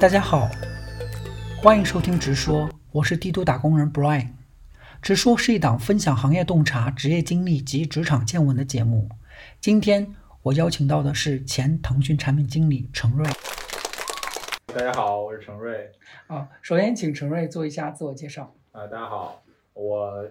[0.00, 0.48] 大家好，
[1.60, 4.28] 欢迎收听直说，我是帝都打工人 Brian。
[5.02, 9.08] 直说是一档分享行业洞察、职业经历及职场见闻的节目。
[9.60, 13.26] 今天我邀请到的是前腾讯产品经理程瑞。
[14.68, 15.90] 大家好，我是程瑞。
[16.28, 18.54] 啊，首先请程瑞做一下自我介绍。
[18.70, 20.24] 啊，大家好，我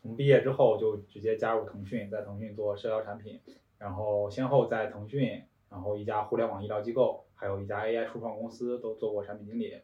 [0.00, 3.38] 从毕业之后就直接加入腾讯，在腾讯做社交产品，
[3.76, 7.26] 然后先后在腾讯，然后一家互联网医疗机构。
[7.40, 9.74] 还有一家 AI 初创公司都做过产品经理，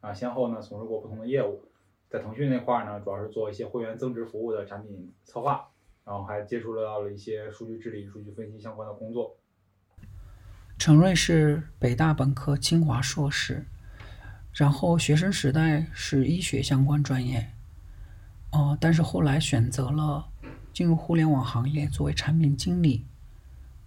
[0.00, 1.60] 啊，先后呢从事过不同的业务，
[2.08, 5.68] 在腾讯那块儿呢，主要是做一些会员增值服务的产品策划，
[6.04, 9.36] 然后还接触到了一些数据治理、数据分析相关的工作。
[10.78, 13.66] 陈瑞是北大本科、清华硕士，
[14.54, 17.50] 然后学生时代是医学相关专业，
[18.52, 20.28] 哦，但是后来选择了
[20.72, 23.04] 进入互联网行业作为产品经理，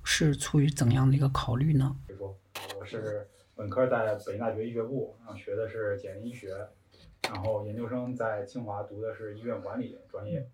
[0.03, 1.95] 是出于怎样的一个考虑呢？
[2.83, 6.55] 是本科在北京大学医学部，然后学的是检验医学，
[7.29, 10.47] 然后研究生在清华读的是医院管理专业，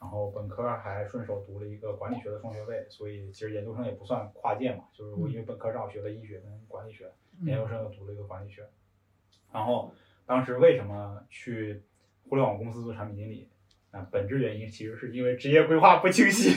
[0.00, 7.10] 然后本科还顺手读了一个管理学的双学位，所以其实研究生也不算跨界嘛，就是我因为本科正好学的医学跟管理学，
[7.42, 8.66] 研究生又读了一个管理学，
[9.52, 9.92] 然后
[10.26, 11.82] 当时为什么去
[12.28, 13.48] 互联网公司做产品经理？
[13.92, 16.50] 啊，本质原因其实是因为职业规划不清晰，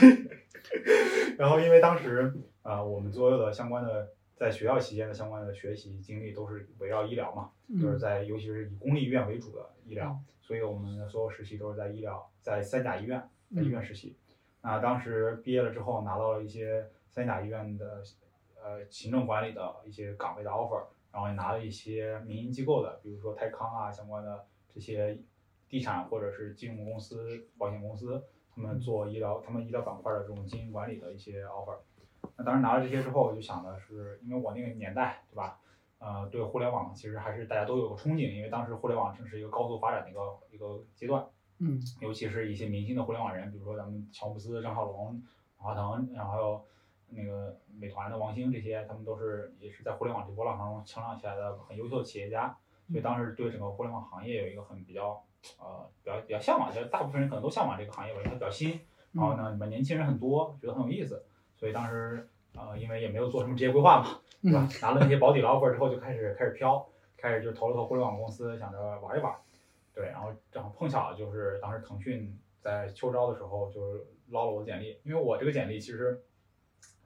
[1.38, 4.08] 然后因为当时啊我们所有的相关的。
[4.36, 13.22] 在学校期间的相关的学习经历都是围绕医疗嘛，就是在尤其是以公立医院为主的医疗，所以我们的所有实习都是在医疗，在三甲医院
[13.54, 14.16] 在医院实习。
[14.60, 18.02] 那当时毕业了之后，拿到了一些三甲医院的
[18.60, 25.16] 呃行政管理的一些岗位的 offer，然后也拿了一些民营机构的，比如说泰康啊相关的这些
[25.68, 28.20] 地产或者是金融公司、保险公司，
[28.54, 31.76] 他们做医疗，他们医疗板块的这种经营管理的一些 offer。
[32.36, 35.58] 那当时拿了这些之后，我就想的是，因为我那个年代，对吧？
[35.98, 41.24] 呃，对互联网其实还是大家都有个憧憬，因为当时互联网正是一个高速发展的一个一个阶段。
[41.58, 41.80] 嗯。
[42.00, 45.22] 尤其是一些明星的互联网人，比如说咱们乔布斯、张小龙、
[45.58, 46.64] 马化腾，然后还有
[47.08, 52.56] 那个美团的王兴，这些他们都是也是在互联网这波浪潮中成长起来的很优秀的企业家。
[52.88, 55.22] 所以当时对整个互联网行业有一个很比较
[55.58, 58.78] 呃比较比较向往，其实大部分人可能都向往这个行业，因为它比较新。
[59.12, 61.24] 然后呢，里面年轻人很多，觉得很有意思。
[61.64, 64.68] 所以当时，呃，因为也没有做什么职业规划嘛，对吧？
[64.82, 66.86] 拿了那些保底 offer 之后，就开始开始飘，
[67.16, 69.34] 开始就投了投互联网公司，想着玩一玩。
[69.94, 74.98] 对，然后正好碰巧就是当时腾讯在秋招的时候，就是捞了我的简历。
[75.04, 76.22] 因为我这个简历其实，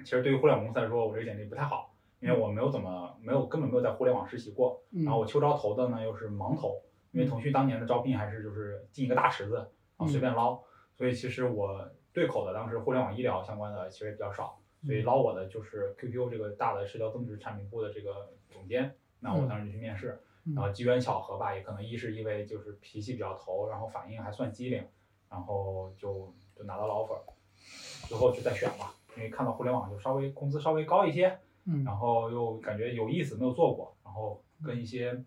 [0.00, 4.82] 其实对于互联网公司来说，我这个简历不太好，因为我没有怎么没有根本没有在互联网实习过。
[4.90, 6.82] 然后我秋招投的呢又是盲投，
[7.12, 10.60] 因为腾讯当年的招聘还是就是进一个大池子，然后随便捞。
[10.96, 11.88] 所以其实我。
[12.18, 18.92] 对口的当时互联网医疗相关的其实也比较少，所以捞我的就是 QQ 这个大的社交增值产品部的这个总监。
[19.20, 20.20] 那我当时就去面试，
[20.56, 24.84] 然后机缘巧合吧，也可能一是因为就是脾气比较投，然后反应还算机灵，
[25.30, 27.20] 然后就就拿到了 offer。
[28.08, 31.38] 最后就再选吧，因为看到互联网就稍微工资稍微高一些，
[31.84, 35.24] 然后又感觉有意思，没有做过，然后跟一些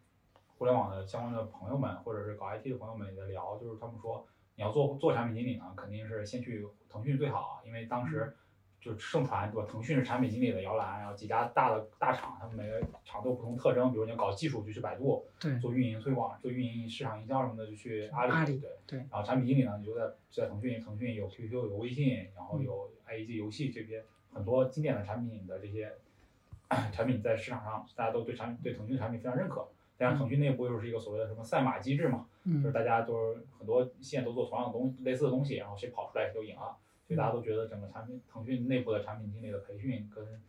[0.57, 4.27] 互联网的相关的朋友们或者是搞 IT 的朋友们也在聊，就是他们说。
[4.61, 8.31] 你要做做产品经理呢，肯定是先去腾讯最好，因为当时
[8.79, 9.67] 就盛传对吧？
[9.67, 18.99] 腾讯是产品经理的摇篮，然后几家大的大厂，他们每个厂都有不同特征，比如你要搞技术就去百度，对，做运营推广、做运营、市场营销什么的就去阿里，阿里对对。
[18.99, 25.91] 然后产品经理呢，你就在就在腾讯，腾讯有 QQ 有微信，然后有 IEG 游戏这边很多经典的产品的这些
[26.93, 29.67] 产品在市场上，大家都对产品对腾讯产品非常认可。
[30.01, 36.75] 加上腾讯内部又是一个所谓的什么赛马机制嘛，就是大家就是很多线都做同样的东类似的东西，然后谁跑出来谁就赢了，
[37.05, 40.41] 所以大家都觉得整个产品腾讯内部的产品经理的培训跟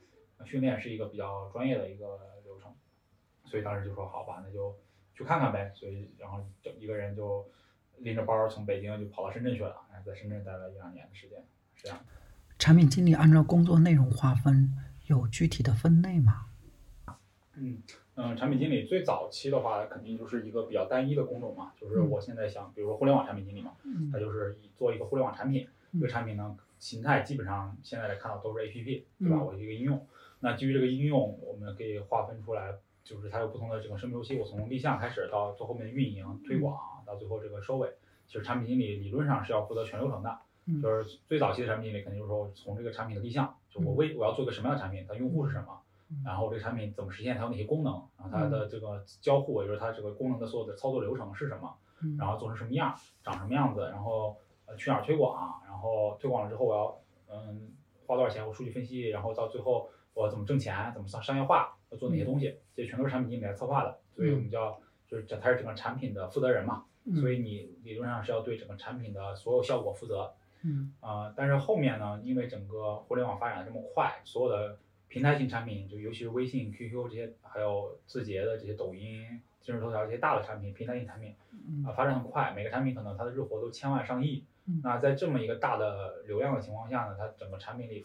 [0.46, 2.74] 训练是一个比较专业的一个流程，
[3.44, 4.74] 所以当时就说好吧，那就
[5.14, 7.46] 去看看呗，所以然后整一个人就
[7.98, 11.38] 拎着包从北京就跑到深圳去了，然后在深圳待了一两年的时间，
[11.74, 11.98] 是这样。
[12.58, 14.74] 产品经理按照工作内容划分，
[15.08, 16.46] 有具体的分类吗？
[17.56, 17.82] 嗯。
[18.14, 23.72] 嗯，产品经理最早期的话，肯定就是一个比较单一的工种嘛，就是我现在想，比如说互联网产品经理嘛，
[24.12, 29.42] 他就是做一个互联网产品，这个产品呢形态基本上现在来看到都是 A P P，对吧？
[29.42, 30.06] 我一个应用，
[30.40, 36.76] 那基于这个应用，我们可以划分出来，就是它有不同的这个生命周期，我从立项开始到最后面运营推广，
[37.06, 37.88] 到最后这个收尾，
[38.26, 40.38] 其实产品经理理论上是要负责全流程的，
[40.82, 45.80] 就是最早期的产品经理肯定就是说从这个产品的立项，就我为我要做个什么样的产品，它用户是什么。
[46.24, 47.36] 然后这个产品怎么实现？
[47.36, 47.92] 它有哪些功能？
[48.18, 51.74] 然后它的这个交互，也就是它这个功能的所有的操作流程是什么？
[52.18, 52.94] 然后做成什么样？
[53.22, 53.88] 长什么样子？
[53.90, 54.36] 然后
[54.66, 55.60] 呃去哪儿推广？
[55.66, 57.00] 然后推广了之后我要
[57.30, 57.72] 嗯
[58.06, 58.46] 花多少钱？
[58.46, 60.90] 我数据分析，然后到最后我怎么挣钱？
[60.92, 61.76] 怎么商商业化？
[61.90, 62.58] 要做哪些东西？
[62.74, 63.98] 这全都是产品经理来策划的。
[64.14, 70.32] 所以我们叫就是这他是整个产品的负责人嘛，嗯所以你理论上是要对整个产品的所有效果负责。
[70.64, 74.78] 嗯啊、但是后面呢，因为整个互联网发展的这么快，所有的
[75.12, 84.42] 平台型产品，就尤其是微信、QQ 这些，还有字节的这些抖音、今日头条这些大的产品，平台型产品嗯啊、发展很快，每个产品可能它的日活都千万上亿。
[84.64, 88.02] 嗯那在这么一个大的流量的情况下呢，它整个产品里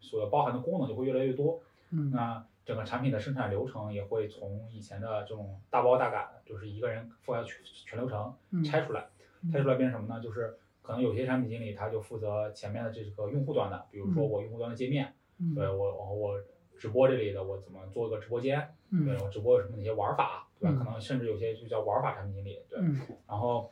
[0.00, 1.62] 所包含的功能就会越来越多。
[1.92, 9.06] 嗯那整个产品的生产流程也会从以前的这种大包大揽，就是一个人覆盖全全流程，嗯拆出来，
[9.50, 10.22] 拆出来变成什么呢？
[10.22, 16.40] 就是可能有些产品经理他就负责前面的这个用户端的，比如说嗯我用户端的界面，嗯对我我我
[16.78, 18.58] 直播这里的我怎么做一个直播间，
[18.90, 20.76] 对嗯我直播有什么哪些玩法，对吧？
[20.76, 22.78] 嗯可能甚至有些就叫玩法产品经理，对。
[22.80, 23.70] 嗯然后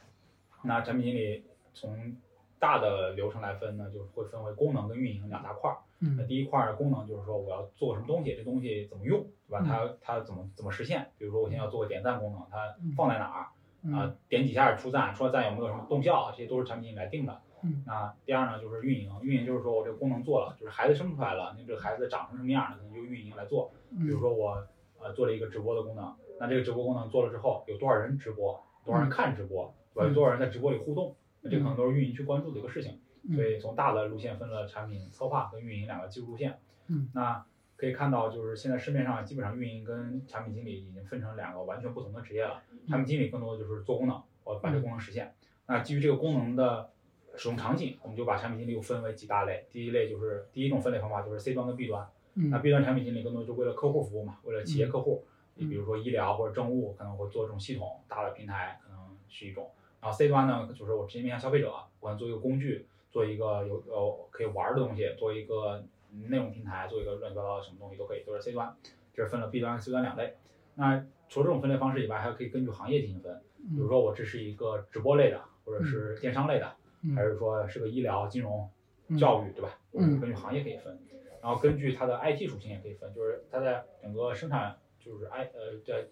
[0.62, 1.44] 那产品经理
[1.74, 2.16] 从
[2.58, 5.76] 大的流程来分呢，就会分为功能跟运营两大块儿。
[6.00, 9.60] 那嗯第一块儿功能就是说我要做什么东西，这东西怎么用，对吧？
[9.62, 11.10] 嗯它它怎么怎么实现？
[11.18, 13.46] 比如说我现在要做个点赞功能，它嗯放在哪儿？
[13.82, 16.30] 嗯啊，点几下出赞，出了赞有没有什么动效？
[16.32, 17.40] 这些都是产品经理来定的。
[17.62, 23.70] 嗯那第二呢，就是运营，运营就是说我这个功能做了，就是孩子生出来了，那这个孩子长成什么样，可能就运营来做。
[23.98, 24.66] 比如嗯说我
[25.00, 30.08] 呃做了一个直播的功能，那这个直播功能做了之后，有多少人直播，多少人看直播，对吧？
[30.08, 33.00] 有多少人在直播里互动，那这可能都是运营去关注的一个事情。
[33.34, 36.58] 所以从大的路线分了产品策划跟运营两个技术路线。
[36.86, 37.44] 嗯，那
[37.76, 42.62] 可以看到，就是现在市面上基本上运营跟产品经理已经分成两个完全不同的职业了。
[42.88, 45.34] 产品经理更多的就是做功能，我把这个功能实现。
[45.66, 46.90] 那基于这个功能的
[47.38, 49.64] 使用场景，我们就把产品经理又分为几大类。
[49.70, 52.06] 第一类就是第一种分类方法就是 C 端跟 B 端。
[52.34, 55.24] 那嗯 B 端产品经理更多就为了客户服务嘛，为了企业客户，
[55.54, 59.70] 你嗯比如说医疗或者政务可能会做这种系统，大的平台可能是一种。
[60.00, 65.82] 然后 C 端呢，就是我直接面向消费者，我想做一个工具，做一个有呃可以玩的东西，做一个
[66.28, 68.74] 内容平台，做一个乱七八糟的什么东西都可以，都是 C 端。
[69.14, 70.36] 这是分了 B 端和 C 端两类。
[70.76, 78.68] 那除了这种分类方式以外，还可以根据行业进行分，比如说我这是一个直播类的，或者是电商类的，嗯还是说是个医疗、金融、
[79.08, 79.78] 嗯教育，对吧？
[79.92, 80.98] 嗯或者是根据行业可以分，
[81.42, 86.06] 然后根据它的 IT 属性也可以分，就是它在整个生产，就是 I 呃在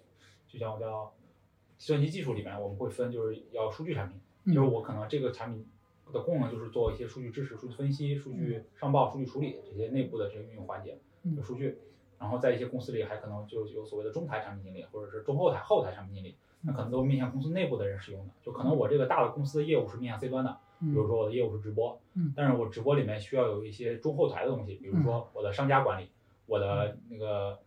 [0.48, 1.12] 就像我叫
[1.76, 5.66] 计算机技术里面，我们会分就是要数据产品，嗯就是我可能这个产品
[6.12, 10.98] 的功能就是做一些数据支持、数据分析、数据上报、数据处理这些内部的这个运用环节
[11.42, 11.78] 数据。
[12.18, 18.32] 然后在一些公司里，还可能就有所谓的中台产品经理，或者是中后台、后台产品经理，那可能都面向公司内部的人使用的。
[18.42, 22.32] 就可能我这个大的公司的业务是面向 C 端的，比如说我的业务是直播，嗯。
[22.36, 26.08] 但是我直播里面需要有一些中后台的东西，比如说我的商家管理，
[26.46, 27.58] 我的那个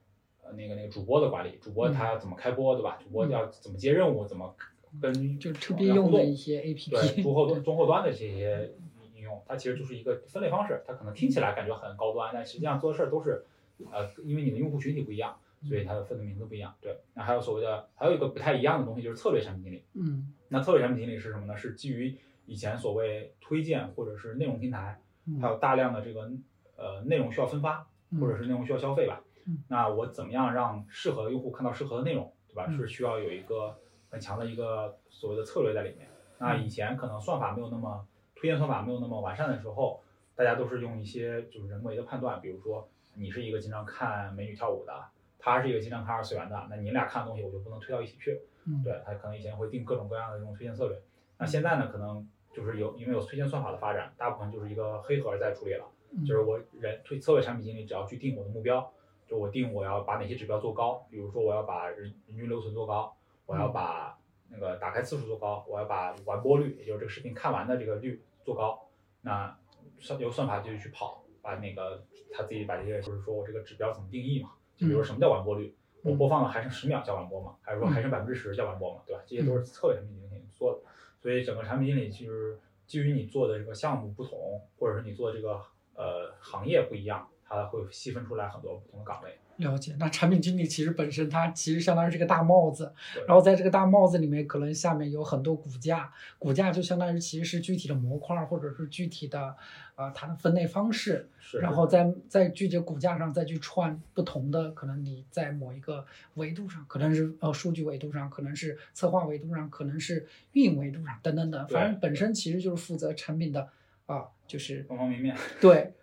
[0.44, 2.98] 呃那个那个主播的管理，主播他要怎么开播，对吧？
[3.02, 4.56] 主播要怎么接任务，怎么
[5.02, 8.72] 跟就特别用的一些 A P 对 中后端中后端的这些
[9.16, 13.46] 应用，它其实就是一个分类方式，它可能听起来感觉很高端，但实际上做的事儿都是
[13.92, 16.74] 呃，因为你的用户群体不一样，所以它的分的名字不一样。
[16.82, 19.84] 对，那还有所谓的还有一个不太一样的东西就是策略产品经理。
[19.94, 20.34] 嗯。
[20.52, 21.56] 那策略产品经理是什么呢？
[21.56, 22.18] 是基于
[22.50, 26.30] 以前所谓推荐或者是内容平台，嗯还有大量的这个
[26.76, 27.88] 呃内容需要分发，
[28.20, 29.22] 或者是内容需要消费吧。
[29.46, 32.66] 嗯那我怎么样让适合的用户看到适合的内容，对吧？
[32.68, 33.78] 嗯是需要有一个
[34.10, 36.08] 很强的一个所谓的策略在里面。
[36.40, 38.06] 那以前可能算法没有那么
[38.36, 40.02] 推荐算法没有那么完善的时候，
[40.36, 44.94] 大家都是用一些就是人为的判断，比如说你是一个经常看美女跳舞的，
[45.38, 48.40] 他是一个经常看二次元的，那你俩看的东西我就不能推到一起去。
[48.66, 51.02] 嗯对他可能以前会定各种各样的这种推荐策略，
[51.40, 52.28] 那现在呢，可能
[52.60, 56.26] 就是有因为有推荐算法的发展，大部分就是一个黑盒在处理了，嗯。
[56.26, 58.92] 就是我人推策略产品经理只要去定我的目标，
[59.26, 64.18] 就我定我要把哪些指标做高，比如说我要把人人均留存做高，我要把
[64.50, 68.88] 那个打开次数做高，我要把完播率，也就是这个视频看完的这个率做高，
[69.22, 69.58] 那
[70.00, 75.74] 算由算法就去跑，把那个他自己把这些就是说我这个指标怎么定义嘛，就比如说什么叫完播率。
[76.02, 79.22] 我播放了还剩十秒叫完播嘛，还是说还剩百分之十叫完播嘛，对吧？
[79.28, 80.89] 这些都是策略产品经理做的，
[81.22, 82.58] 所以整个产品经理其实
[82.88, 85.62] 基于你做的这个项目不同，或者是你做这个
[85.96, 89.38] 呃行业不一样，它会细分出来很多不同的岗位。
[89.60, 92.92] 了解，那产品经理其实本身它其实相当于是个大帽子，
[93.28, 99.56] 然后在这个大帽子里面，可能下面有很多骨架，骨架就相当于其实是具体的模块或者是具体的，
[99.96, 113.68] 呃，它的分类方式，是，然后在在具体的骨架上再去串不同的，可能你在某一个维度上，可能是呃数据维度上，可能是策划维度上，可能是运营维度上，等等等，反正本身其实就是负责产品的
[114.14, 115.38] 啊、就是方方面面。
[115.62, 115.94] 对，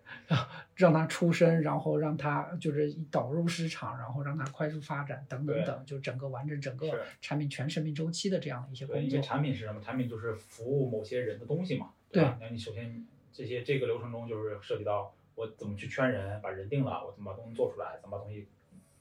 [0.76, 9.28] 让他出生，然后让他就是导入市场，然后让他快速发展等等等，就整个完整整个产品全生命周期的这样的一些对，因为工作。
[9.28, 9.80] 产品是什么？
[9.80, 12.38] 产品就是服务某些人的东西嘛，对吧？
[12.40, 18.46] 那你首先这些这个流程中就是涉及到我怎么去圈人，把人定了，我怎么把东西做出来，怎么把东西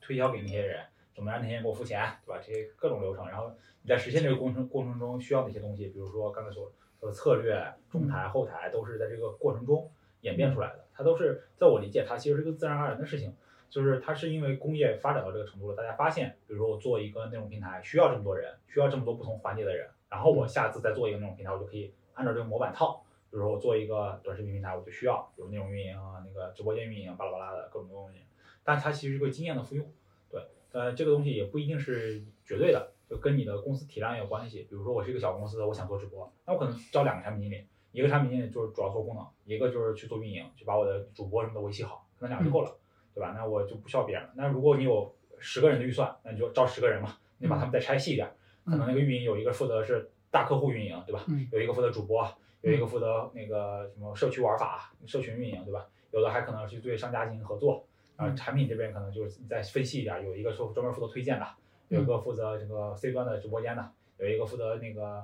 [0.01, 0.83] 推销给那些人，
[1.13, 2.41] 怎么让那些人给我付钱，对吧？
[2.43, 3.51] 这些各种流程，然后
[3.83, 6.71] 你在实现这个过程过程中需要哪些东西，比如说刚才所
[7.05, 10.85] 说策略、中台、后台，都是在这个过程中演变出来的。
[10.93, 13.35] 它都是在我理解，它其实是一个自然而然的事情。
[13.67, 23.03] 就是它是因为工业发展到这个程度了，大家发现，比如说我做一个内容平台需要这么多人，需要这么多不同环节的人，然后我下次再做一个内容平台，我就可以按照这个模板套。
[23.29, 28.19] 比如说我做一个短视频平台，我就需要有内容运营啊，那个直播间运营，巴拉巴拉的各种东西。
[28.63, 29.91] 但它其实是个经验的复用，
[30.29, 34.63] 对，呃，这个东西也不一定是绝对的，就跟你的公司体量也有关系。
[34.69, 42.75] 比如说我是一个小公司，我想做直播，那我可能招两个产品经理，一个产品经理就是主要做功能，一个就是去做运营，就把我的主播什么的维系好，可能两个就够了。
[43.13, 43.33] 对吧？
[43.33, 44.33] 那我就不需要别人了。
[44.35, 47.15] 那如果你有十个人的预算，那你就招十个人嘛。
[47.37, 48.29] 你把他们再拆细一点，
[48.65, 51.23] 可能那个运营有一个负责是大客户运营，对吧？
[51.49, 55.87] 有一个负责主播，有一个负责那个什么社区玩法、社群运营，对吧？
[56.11, 57.85] 有的还可能去对商家进行合作。
[58.17, 61.47] 啊，产品这边可能就是你再分析一点，有一个说专门负责推荐的，
[61.89, 65.23] 有一个负责这个 C 端的直播间的，有一个负责那个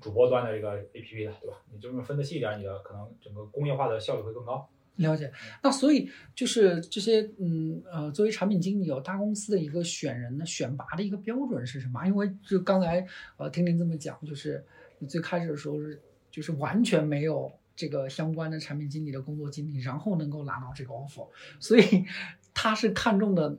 [0.00, 1.56] 主播端的这个 APP 的，对吧？
[1.72, 4.68] 你这么分的细一点，你的可能整个工业化的效率会更高。
[4.96, 12.06] 了解，那所以就是这些，嗯呃，作为产品经理，有大公司的一个选人的选拔的一个标准是什么？
[12.06, 13.06] 因为就刚才
[13.38, 14.62] 呃听您这么讲，就是
[14.98, 15.98] 你最开始的时候是
[16.30, 21.26] 就是完全没有这个相关的产品经理的工作经历，然后能够拿到这个 offer，
[21.58, 22.04] 所以
[22.52, 23.56] 他是看中的，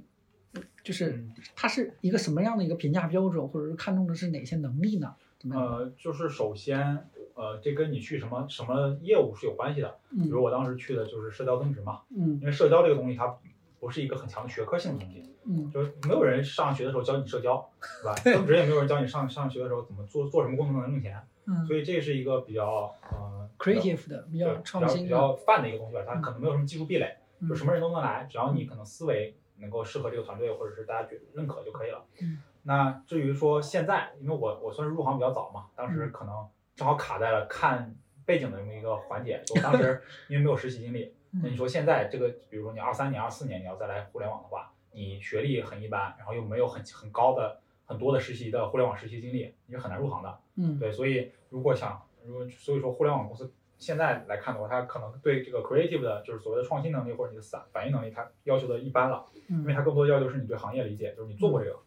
[0.84, 5.16] 就是它是一个什么样的一个评价标准，或者是看重的是哪些能力呢？
[5.52, 7.10] 呃，就是首先。
[7.36, 9.98] 呃，这跟你去什么什么业务是有关系的。
[10.12, 12.02] 比如我当时去的就是社交增值嘛。
[12.16, 12.38] 嗯。
[12.40, 13.36] 因为社交这个东西它
[13.80, 15.24] 不是一个很强的学科性的东西。
[15.46, 15.68] 嗯。
[15.72, 17.68] 就是没有人上学的时候教你社交，
[18.04, 18.38] 对吧？
[18.38, 21.20] 增值也没有人教你上上学的时候怎么做做什么工作能挣钱。
[21.48, 21.66] 嗯。
[21.66, 26.04] 所以这是一个比较呃 creative 的比较创新、比较泛的一个东西吧。
[26.06, 27.18] 它可能没有什么技术壁垒，
[27.50, 32.06] 就什么人都能来，只要你可能思维能够适合这个团队，或者是大家觉认可就可以了。
[32.22, 32.42] 嗯。
[32.64, 36.48] 那至于说现在，因为我我算是入行比较早嘛，当时可能。
[36.76, 37.96] 正好卡在了看
[38.26, 39.40] 背景的这么一个环节。
[39.54, 50.40] 我当时 因为没有实习经历，那你说现在这个，比如说你二三年、二四年你要再来互联网的话，你学历很一般，然后又没有很很高的、很多的实习的互联网实习经历，你是很难入行的。
[50.56, 61.78] 嗯，对，所以如果想，如果所以说互联网公司现在来看的话，它可能对这个 creative 的，就是所谓的创新能力或者你的反反应能力，它要求的一般了，因为它更多要求是你对行业理解，就是你做过这个。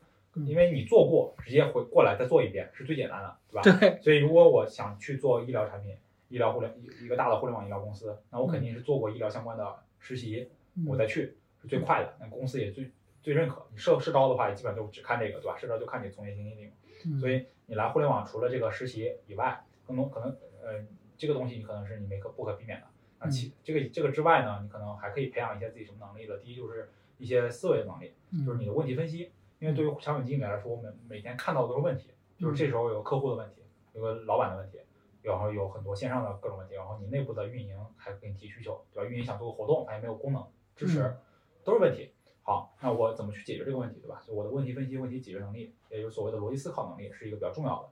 [0.44, 3.78] 因为你做过，直接回过来再做一遍是最简单的，对吧？
[3.80, 4.02] 对。
[4.02, 5.96] 所以如果我想去做医疗产品、
[6.28, 6.70] 医疗互联
[7.02, 9.64] 一个大的互联网医疗公司，那我肯定是做过医疗相关的
[9.98, 10.50] 实习，
[10.86, 12.90] 我再去是最快的，那公司也最
[13.22, 13.66] 最认可。
[13.72, 15.56] 你社社招的话，也基本上就只看这个，对吧？
[15.56, 16.72] 社招就看你从业经历嘛。
[17.18, 20.28] 所以你来互联网，除了这个实习以外，更多可能
[20.62, 20.84] 呃
[21.16, 22.86] 这个东西你可能是你没可不可避免的。
[23.18, 26.38] 那其这个这个之外呢，你可能还可以培养一些自己什么能力的。
[26.38, 28.12] 第一就是一些思维能力，
[28.44, 29.32] 就是你的问题分析。
[29.58, 33.62] 因为对于产品经理来说，我们每天看到的都是问题，就是这时候有客户的问题，
[33.94, 34.78] 有个老板的问题，
[35.22, 39.08] 然后有很多线上的各种问题，然后你内部的运营还给你提需求，对吧？
[39.08, 40.46] 运营想做个活动，发现没有功能
[40.76, 41.16] 支持，
[41.64, 42.12] 都是问题。
[42.42, 44.22] 好，那我怎么去解决这个问题，对吧？
[44.26, 47.88] 就我的问题分析、问题解决能力，也就是所谓的逻辑思考能力，是一个比较重要的。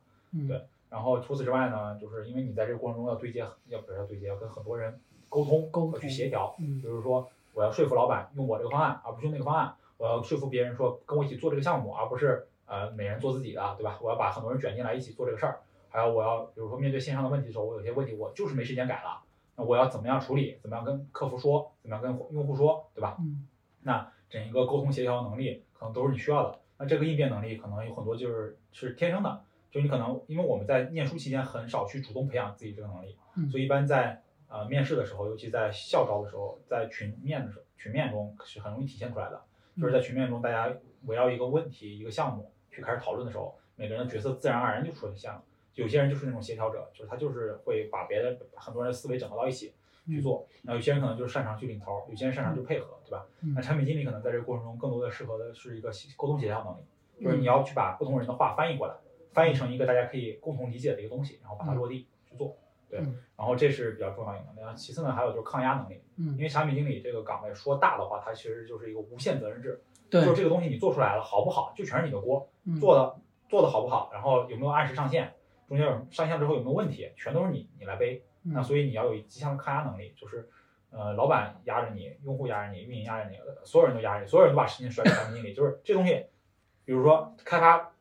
[0.47, 0.69] 对。
[0.95, 6.55] 然后除此之外呢，就是因为你在这个过程中要对接，要不是要对接，要跟很多人沟通，沟通去协调。
[6.61, 6.81] 嗯。
[6.81, 9.75] 比如说，我要说服老板用我这个方案，而不是用那个方案。
[9.97, 13.99] 我要说服别人说跟我一起做这个项目，而不是呃每人做自己的，对吧？
[14.01, 15.59] 我要把很多人卷进来一起做这个事儿。
[15.89, 19.21] 还有我要比如说面对线上的问题的时候，我有些问题我就是没时间改了，
[19.57, 20.59] 那我要怎么样处理？
[20.63, 21.73] 怎么样跟客服说？
[21.83, 22.87] 怎么样跟用户说？
[22.95, 23.17] 对吧？
[23.19, 23.49] 嗯。
[23.83, 26.61] 那整一个沟通协调能力可能都是你需要的。
[26.77, 29.43] 那这个应变能力可能有很多就是是天生的，
[29.75, 33.17] 就你可能因为我们在念书期间很少去主动培养自己这个能力，
[33.51, 39.43] 所以一般在呃面试的时候，尤其在校招的时候，在群面的时候，群面中是很容易体现出来的。
[39.77, 40.73] 就是在群面中，大家
[41.07, 45.43] 围绕一个问题、一个项目去开始讨论的时候，每个人的角色自然而然就出现了。
[45.75, 49.75] 有些人就是那种协调者，就是他就是会把别的很多人的思维整合到一起
[50.07, 50.47] 去做。
[50.63, 53.27] 那有些人可能就是擅长去领头，有些人擅长去配合，对吧？
[53.57, 58.95] 那产品经理可能在这个过程中更多的适合的是一个沟通协调能力，就是你要去把不同人的话翻译过来，
[59.35, 62.57] 翻译成一个大家可以共同理解的一个东西，然后把它落地去做。
[62.89, 63.01] 对，
[63.37, 64.77] 然后这是比较重要一个能力。
[64.77, 66.01] 其次呢，还有就是抗压能力。
[66.17, 69.83] 嗯，因为产品经理这个岗位说大的话，它其实就是一个无限责任制。
[70.09, 72.49] 对，就是这个东西你做出来了好不好，就全是你的锅。
[72.81, 73.17] 做的
[73.49, 75.35] 做的好不好，然后有没有按时上线，
[75.67, 78.23] 中间有上线之后有没有问题，全都是你你来背。
[78.43, 80.49] 那所以你要有极强的抗压能力，就是
[80.91, 85.53] 呃，老板压着你，用户压着你，运营压着你，所有人都压着你，所有人都把事情甩给产品经理。
[85.53, 86.27] 就是这东西，
[86.85, 87.94] 比如说开发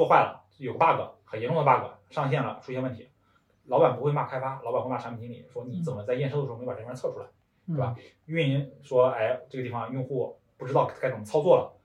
[0.00, 3.10] 做坏了，有个 bug，很严重的 bug，上线了出现问题。
[3.66, 7.26] 老板不会骂开发，老板会骂产品经理，说你怎么在验收的时候没把这玩意测出来，
[7.66, 7.94] 对吧？
[8.24, 11.76] 运营说，哎，这个地方用户不知道该怎么操作了，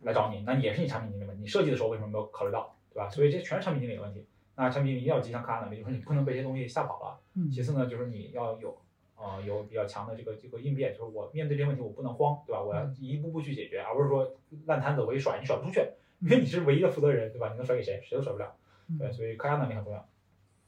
[0.00, 3.08] 来找你，那也是你产品经理问题，你设计的时候为什么没有考虑到，对吧？
[3.08, 4.26] 所以这全是产品经理的问题。
[4.56, 7.20] 那产品经理一定要极强抗压能力，就是你不能被这些东西吓跑了。
[7.34, 8.76] 嗯其次呢，就是你要有
[9.14, 12.60] 呃有比较强的这个这个应变，就是我面对这些问题我不能慌，对吧？
[12.60, 14.34] 我要一步步去解决，而不是说
[14.66, 15.80] 烂摊子我一甩你甩不出去，
[16.22, 17.50] 因为你是唯一的负责人，对吧？
[17.50, 18.00] 你能甩给谁？
[18.04, 18.54] 谁都甩不了。
[18.98, 20.08] 对，所以抗压能力很重要。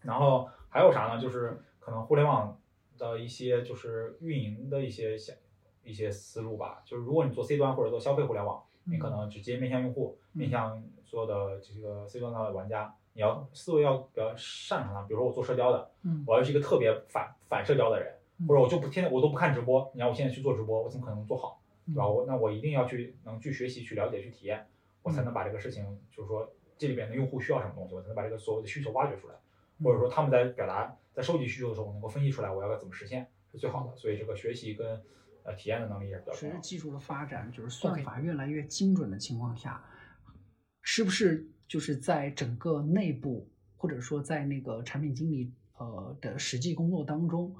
[0.02, 1.20] 然后还有啥呢？
[1.20, 2.58] 就是可能互联网
[2.99, 5.34] 的一些就是运营的一些想
[5.84, 6.82] 一些思路吧。
[6.84, 15.02] 就是如果你做 C 端或者做消费互联网，你可能直接面向用户，面向所有的这个 C 端的玩家，你要思维要比较擅长的。
[15.02, 18.12] 比如说我做社交的，嗯我要是一个特别反反社交的人，
[18.49, 21.61] 或者我就不天天我都不看直播，你让我现在去做直播，我怎么可能做好？
[21.87, 22.08] 对吧？
[22.08, 24.66] 我那我一定要去能去学习、去了解、去体验，
[25.04, 29.34] 我才能把这个事情，就是说这里边的用户需要什么东西，我才能把这个所有的需求挖掘出来，
[29.82, 33.94] 或者说他们在表达、在收集需求的时候，我能够分析出来我要怎么实现是最好的。
[33.94, 35.00] 所以这个学习跟
[35.42, 36.38] 呃体验的能力也是比较重要的。
[36.38, 39.84] 随着技术的发展，就是算法越来越精准的情况下，
[40.80, 43.46] 是不是就是在整个内部
[43.76, 47.54] 或者说在那个产品经理呃的实际工作当中，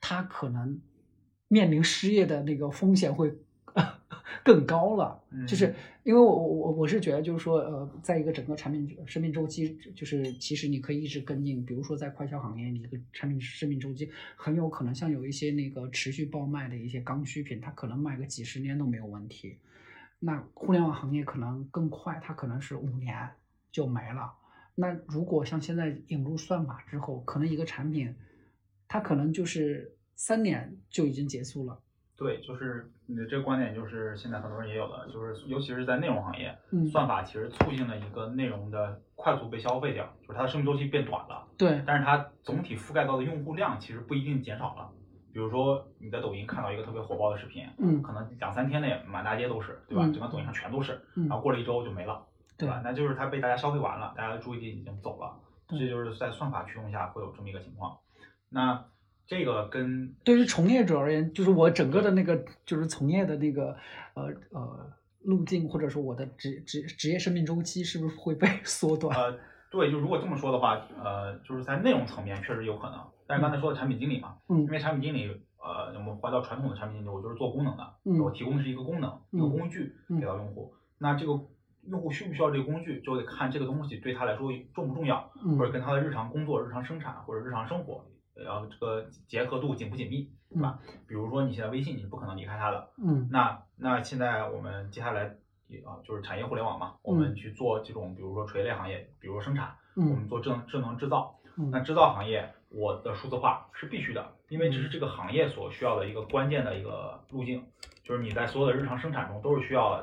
[0.00, 0.80] 他可能
[1.46, 3.32] 面临失业的那个风险会
[4.44, 5.22] 更高了？
[5.30, 19.58] 嗯就是因为我我我我是觉得，就是说，呃，在一个整个产品生命周期，就是其实你可以一直跟进，比如说在快消行业，你一个产品生命周期很有可能像有一些那个持续爆卖的一些刚需品，它可能卖个几十年都没有问题。
[20.18, 23.30] 那互联网行业可能更快，它可能是五年
[23.72, 24.32] 就没了。
[24.74, 28.14] 那如果像现在引入算法之后，可能一个产品，
[28.88, 31.78] 它可能就是三年就已经结束了。
[32.20, 41.48] 对，就是你的这个观点，就是现在很多人也有的，就是尤其是在内容行业，嗯算法其实促进了一个内容的快速被消费掉，就是它的生命周期变短了。
[41.56, 44.90] 对，但是它总体覆盖到的用户量其实不一定减少了。
[45.32, 50.04] 比如说你在抖音看到一个特别火爆的视频，嗯可能两三天内满大街都是，对吧？
[50.04, 52.26] 嗯整个抖音上全都是，嗯然后过了一周就没了，
[52.58, 52.82] 对吧？
[52.84, 57.96] 那就是它被大家消费完了，大家的注意力已经走了，这就是在算法驱动下会有这么一个情况。
[58.50, 58.84] 那
[59.30, 63.76] 这个跟对于从业者而言，就是我整个的那个就是从业的那个
[64.14, 69.16] 呃呃路径，或者说我的职职职业生命周期是不是会被 缩短？
[69.16, 69.38] 呃，
[69.70, 72.98] 对，就如果这么说的话，呃，就是在内容层面确实有可能。
[73.28, 75.28] 但是刚才说的产品经理嘛，嗯因为产品经理，
[75.62, 80.74] 呃，我们回到传统的产品经理，我就是做功能的，嗯我提供的是一个功能，一个嗯工具嗯给到用户。
[80.98, 81.40] 那这个
[81.86, 88.04] 用户需不需要这个工具，就得看这个东西对他来说重不重要，嗯或者跟他的日常工作、日常生产或者日常生活，
[88.44, 90.78] 然后这个结合度紧不紧密，对吧？
[91.06, 95.36] 比如说你现在微信，你是不可能离开它的，嗯那那现在我们接下来
[95.68, 101.36] 也啊，就是产业互联网嘛，我们去做这种，比如说垂类行业，比如说生产，我们嗯做智能智能制造。
[101.56, 107.66] 嗯那制造行业，我的数字化是必须的，因为这是这个行业所需要的一个关键的一个路径，
[108.02, 110.02] 就是你在所有的日常生产中都是需要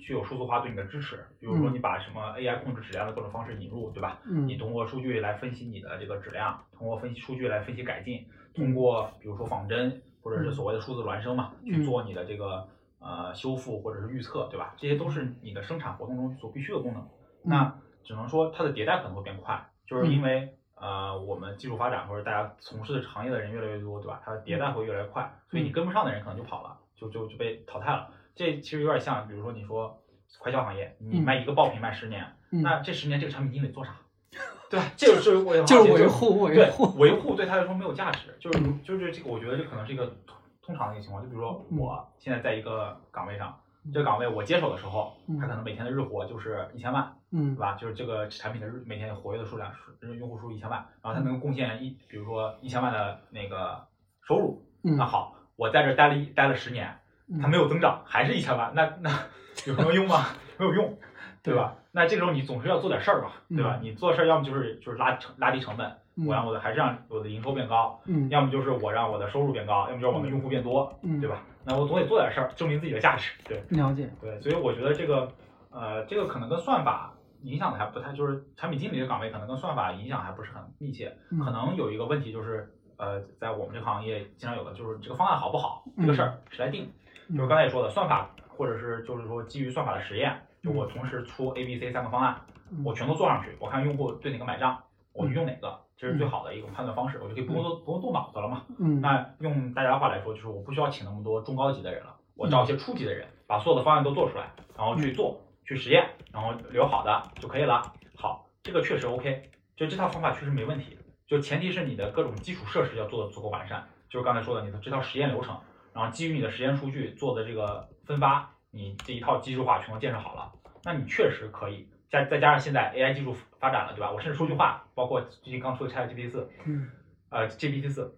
[0.00, 1.24] 具有数字化对你的支持。
[1.38, 4.18] 比如说嗯你把什么 AI 控制质量的各种方式引入，对吧？
[4.24, 12.66] 你嗯通过数据来分析你的这个质量，通过分析数据来分析改进，通过比如说仿真或者是所谓的数字孪生嘛，嗯去做你的这个
[12.98, 14.74] 呃修复或者是预测，对吧？
[14.76, 17.08] 这些都是你的生产活动中所必须的功能。
[17.42, 24.20] 那只能说它的迭代可能会变快，就是因为呃我们技术发展或者大家从事的行业的人越来越多，对吧？
[24.24, 28.10] 它的迭代会越来越快，所以你跟不上的人可能就跑了，就就就被淘汰了。
[28.34, 30.02] 这其实有点像，比如说你说
[30.38, 33.96] 快销行业，你嗯卖一个爆品卖十年，嗯那这十年这个产品经理做啥？
[34.70, 34.86] 对吧？
[34.96, 41.22] 这个是我也就是维护维对护，维护对他来说没有价值，就是就是这个，我觉得这可能是一个通通常的一个情况。
[41.22, 43.58] 就比如说嗯我现在在一个岗位上，
[43.92, 47.74] 这个岗位我接手的时候，嗯他可能每天的日活就是一千万，嗯对吧？
[47.74, 53.86] 就是这个产品的日每天活跃的数量是用户数一千万，然后他能贡献一，比如说一千万的那个
[54.26, 54.64] 收入。
[54.84, 56.96] 嗯那好，我在这待了一待了十年，
[57.40, 59.10] 它没有增长，还是一千万，那那
[59.66, 60.26] 有什么用吗？
[60.58, 60.98] 没有用，
[61.42, 61.74] 对吧？
[61.92, 63.78] 那这个时候你总是要做点事儿吧，对吧？
[63.82, 71.42] 你做事儿要么就是就是拉成拉低成本，嗯我让我的还是让我的营收变高，嗯要么就是我让我的收入变高，要么就是我的用户变多，嗯对吧？
[71.64, 74.40] 那我总得做点事儿，证明自己的价值，对了解，对。
[74.40, 75.30] 所以我觉得这个
[75.70, 77.12] 呃，这个可能跟算法
[77.42, 82.72] 影响的还不太，就是产品经理的岗位可能跟算法影响还不是很密切，嗯可能有一个问题就是。
[83.02, 86.86] 呃，在我们这个行业经常有的就是这个方案好不好，这个事儿谁来定？
[87.30, 92.40] 嗯就是刚才也说的，算法或者是就是说基于算法的实验，就我同时出 A、B、C 三个方案，
[92.70, 94.78] 嗯我全都做上去，我看用户对哪个买账，
[95.12, 98.64] 我就用哪个，这是最好的一种判断方式，我就可以不用动不用动脑子了嘛。
[98.78, 107.92] 嗯那用大家的话来说，就是我不需要请那么多中高级的人了，我找一些初级的人，把所有的方案都做出来，然后去做去实验，然后留好的就可以了。
[108.16, 115.56] 好，这个确实 OK，就这套方法确实没问题，就前提是你的各种基础设施要做的足够完善，就是刚才说的你的这套实验流程，
[115.94, 120.52] 然后基于你的实验数据做的这个分发，你这一套机制化全都建设好了，
[120.84, 121.88] 那你确实可以。
[122.08, 124.10] 再再加上现在 AI 技术发展了，对吧？
[124.10, 126.90] 我甚至说句话，包括最近刚出的 ChatGPT 四，嗯
[127.28, 128.12] 呃，GPT 四，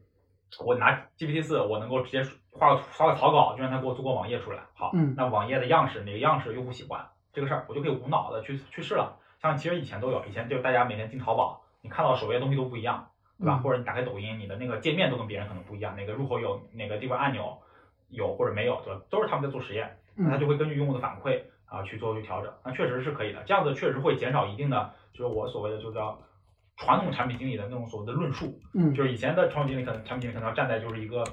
[0.64, 4.62] 我拿 GPT 四，我能够直接画个发个草稿，就让它给我做个网页出来。
[4.72, 9.18] 好，嗯那网页的样式哪个样式用户喜欢这个事儿，我就可以无脑的去去试了。
[9.42, 13.56] 像其实以前都有，以前就是大家每天进淘宝，你看到首页东西都不一样，对吧？
[13.56, 17.58] 嗯或者你打开抖音，你的那个界面都跟别人可能不一样，哪个入口有哪个地方按钮
[18.12, 19.00] 有或者没有，对吧？
[19.10, 23.42] 都是他们在做实验，那他嗯就会根据用户的反馈啊去做去调整，那确实是可以的。
[23.44, 26.16] 这样子确实会减少一定的，就是我所谓的就叫
[26.76, 31.24] 传统产品经理的那种所谓的论述，嗯就是以前的传统经理可能产品经理可能要站在就是一个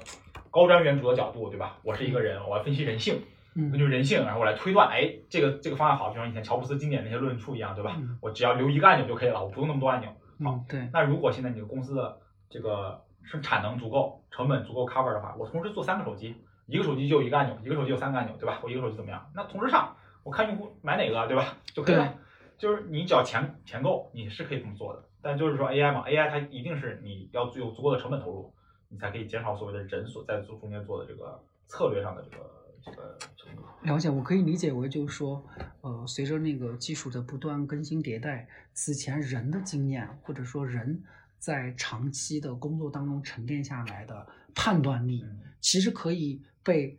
[0.50, 1.76] 高瞻远瞩的角度，对吧？
[1.84, 3.22] 我是一个人，我要分析人性，
[3.54, 7.94] 根嗯据人性，然后我来推断，哎，这个这个方案好，就像以前乔布斯经典那些论述一样，对吧？
[7.98, 10.10] 嗯我只要留一个按钮就可以了，我不用那么多按钮。
[10.38, 16.34] 嗯，对，那如果现在你的公司的这个生产能足够，成本足够 cover 的话，我同时做三个手机，
[16.70, 18.60] 一个手机就有一个按钮，一个手机有三个按钮，对吧？
[18.62, 19.30] 我一个手机怎么样？
[19.34, 21.56] 那同时上，我看用户买哪个，对吧？
[21.74, 22.14] 就可以了。
[22.56, 25.02] 就是你只要钱钱够，你是可以这么做的。
[25.22, 28.54] 但就是说 AI 嘛，AI 它一定是你要有足够的成本投入，
[28.88, 32.50] 你才可以减少所谓的人所在做中间做的这个策略上的这个
[32.84, 33.90] 这个成本。
[33.90, 35.44] 了解，我可以理解为就是说，
[35.80, 41.02] 呃，随着那个技术的不断更新迭代，此前人的经验或者说人
[41.38, 46.98] 在长期的工作当中沉淀下来的判断力，嗯其实可以被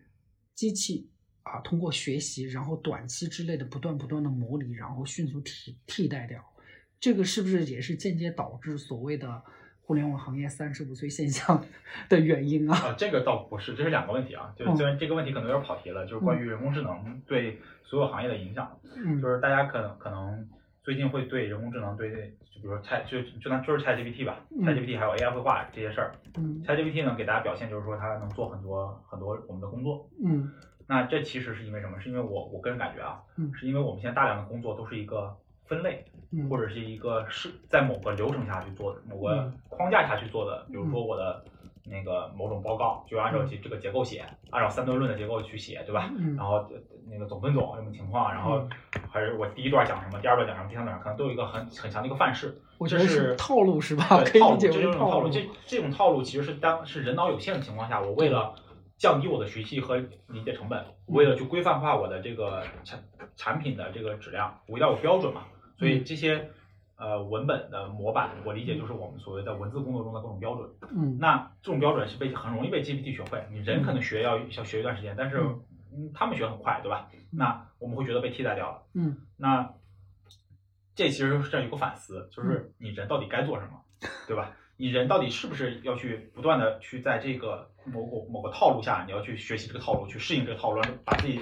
[0.54, 1.10] 机器
[1.43, 6.43] 啊通过学习，然后短期之内的不断不断的模拟，然后迅速替替代掉。
[7.00, 9.41] 这个是不是也是间接导致所谓的
[9.82, 11.65] 互联网行业三十五岁现象
[12.08, 12.78] 的原因啊？
[12.78, 14.54] 啊，这个倒不是，这是两个问题啊。
[14.56, 18.80] 就虽然这个问题可能有点跑题了，就是关于人工智能对所有行业的影响。
[18.95, 20.47] 嗯就是大家可能可能
[20.84, 22.10] 最近会对人工智能对，
[22.50, 30.10] 就比如说 Chat 就就拿就是 ChatGPT 吧嗯，ChatGPT 还有 AI 绘画这些事儿嗯，ChatGPT 呢给大家表现就是说它能做很多很多我们的工作。
[30.26, 30.52] 嗯
[30.88, 32.00] 那这其实是因为什么？
[32.02, 35.34] 是因为我我个人感觉啊，嗯是因为我们现在大量的工作都是一个
[35.65, 40.65] 分类，嗯，或者是一个是在某个流程下去做的，某个嗯框架下去做的。
[40.67, 41.41] 比如说我的
[41.86, 46.10] 那个某种报告，就按照这这个结构写，按照三段论的结构去写，对吧？
[46.17, 46.72] 嗯然后呃
[47.10, 48.67] 那个总分总什么情况，然后
[49.10, 52.56] 还是我第一段讲什么，第二段讲什么，第三段可能都有一个很很强的一个范式。
[52.78, 54.06] 我觉得这是套路是吧？
[54.06, 54.94] 套路，这为套路。
[54.94, 58.56] 种套路，这这种套路其实是当是人脑有限的情况下，我为了
[58.98, 63.04] 降低我的学习和理解成本，为了去规范化我的这个产
[63.36, 65.41] 产品的这个质量，我一定要有标准嘛。
[65.78, 66.50] 所以这些
[67.02, 70.70] 呃文本的模板，我理解就是我们所谓的文字工作中的各种标准。
[70.94, 75.44] 嗯那这种标准是被很容易被 GPT 学会，你人可能学要要学一段时间，但是
[76.14, 77.10] 他们学很快，对吧？
[77.32, 78.84] 那我们会觉得被替代掉了。
[78.94, 79.74] 嗯那
[80.94, 83.82] 这其实是有个反思，就是你人到底该做什么，
[84.28, 84.52] 对吧？
[84.78, 91.40] 你人到底是不是要去不断的去在这个某个某个套路下，你要去学习这个套路，去适应这个套路，让把自己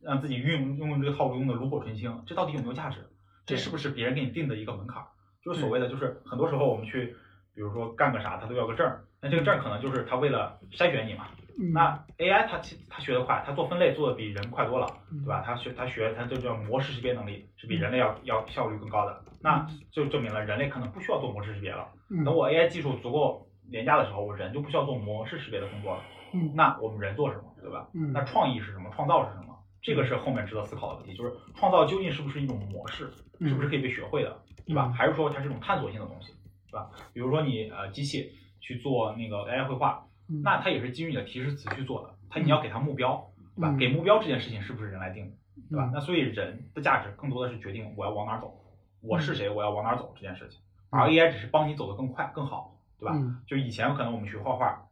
[0.00, 3.06] 让自己运用运用这个套路用的炉火纯青，这到底有没有价值？
[3.46, 5.06] 这是不是别人给你定的一个门槛儿？
[5.44, 7.06] 就是所谓的，就是很多时候我们去，
[7.54, 11.26] 比如说干个啥，他都要个证儿，那这个证儿可能就是他为了筛选你嘛。
[11.58, 15.42] 嗯，那 AI 它其它学得快，它做分类做的比人快多了，嗯对吧？
[15.44, 21.86] 它学它学它这叫模式识别能力是比人类要要效率更高的，那就证明了人类可能不需要做模式识别了。
[22.08, 26.02] 嗯等我 AI 技术足够廉价的时候，我人就不需要做模式识别的工作了。
[26.32, 27.86] 嗯那我们人做什么，对吧？
[27.92, 28.88] 嗯那创意是什么？
[28.94, 29.51] 创造是什么？
[29.82, 34.86] 这个是后面值得思考的问题，就是创造究竟是不是一种模式，是不是可以被学会的，对吧？
[34.86, 36.32] 嗯还是说它是一种探索性的东西，
[36.70, 36.88] 对吧？
[37.12, 43.68] 比如说你呃机器去做那个 AI 绘画，嗯那它也是基于你的提示词去做的，它你要给它目标，对吧？
[43.70, 45.32] 嗯给目标这件事情是不是人来定的，
[45.70, 45.90] 对吧嗯？
[45.92, 48.54] 那所以人的价值更多的是决定我要往哪儿走，
[49.02, 53.14] 我嗯是谁，我要往哪儿走这件事情，而 AI 只是帮你走得更快更好，对吧？
[53.16, 54.86] 嗯就以前可能我们学画画，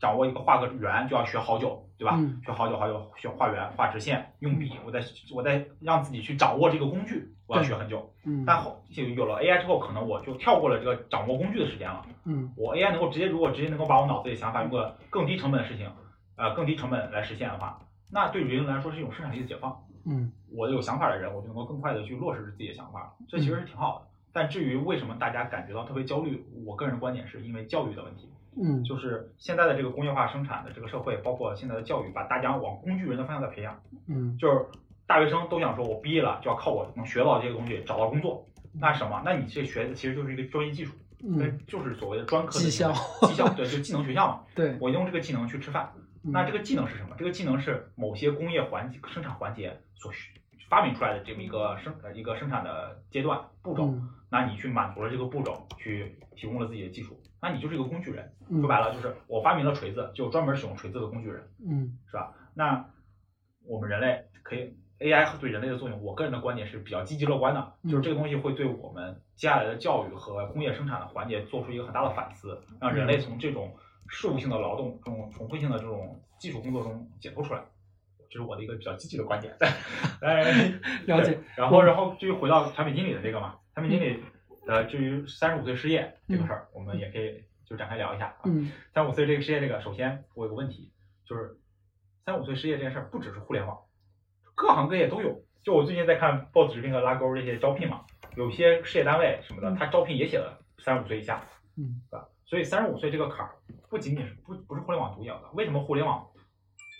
[0.00, 2.16] 掌握一个画个圆就要学好久，对吧？
[2.18, 5.02] 嗯学好久好久，学画圆、画直线、用笔，我在
[5.34, 8.10] 我在让自己去掌握这个工具，我要学很久。
[8.24, 12.02] 嗯但后就有了 AI 之后，可能我就跳过了这个掌握工具的时间了。
[12.24, 15.90] 嗯我 AI 能够直接，如果直接能够把我脑子里想法用个更低成本的事情，
[16.36, 17.78] 呃，更低成本来实现的话，
[18.10, 19.78] 那对人来说是一种生产力的解放。
[20.06, 24.06] 嗯我有想法的人，我就能够更快的去落实自己的想法，这其实是挺好的。
[24.32, 28.30] 但至于为什么大家感觉到特别焦虑，我个人观点是因为教育的问题。
[28.56, 33.80] 嗯就是现在的这个工业化生产的这个社会，包括现在的教育，把大家往工具人的方向在培养。
[34.08, 34.66] 嗯就是
[35.06, 38.46] 大学生都想说，我毕业了就要靠我能学到这些东西找到工作。
[38.72, 39.20] 那什么？
[39.24, 42.92] 那你这学的其实就是一个专业技术，那嗯就是所谓的专科的技校
[43.26, 44.40] 技校对，就技能学校嘛。
[44.54, 45.92] 对，我用这个技能去吃饭。
[46.22, 47.16] 那这个技能是什么？
[47.18, 50.32] 这个技能是某些工业环节、生产环节所需
[50.68, 53.86] 发明出来的这么一个生呃一个生产的阶段步骤。
[53.86, 58.32] 嗯那你去满足了这个步骤，去提供了自己的技术，那你就是一个工具人。
[58.48, 62.34] 嗯说白了就是我发明了锤子，就专门使用锤子的工具人，嗯是吧？
[62.54, 62.84] 那
[63.64, 73.74] 我们人类可以 AI 对人类的作用，我个人的观点是比较积极乐观的，就是这个东西会对我们接下来的教育和工业生产的环节做出一个很大的反思，让人类从这种
[74.08, 77.62] 事务性的劳动、这种重复性的这种技术工作中解脱出来。
[78.28, 79.56] 这是我的一个比较积极的观点。
[80.22, 80.72] 哎，
[81.06, 81.38] 了解。
[81.56, 84.22] 然后，然后至于回到产品经理的这个嘛，产品经理
[84.70, 88.42] 呃，至于三十五岁失业这个事儿，我们也可以就展开聊一下啊。
[88.44, 88.70] 嗯。
[88.94, 90.92] 三十五岁这个失业这个，首先我有个问题，
[91.24, 91.58] 就是
[92.24, 93.76] 三十五岁失业这件事儿不只是互联网，
[94.54, 95.42] 各行各业都有。
[95.64, 98.04] 就我最近在看 Boss 直聘和拉钩这些招聘嘛，
[98.36, 101.42] 有些事业单位什么的，他招聘也写了三十五岁以下，
[101.76, 102.28] 嗯，对吧？
[102.46, 103.56] 所以三十五岁这个坎儿
[103.88, 105.50] 不仅仅是不不是互联网独有的。
[105.54, 106.24] 为什么互联网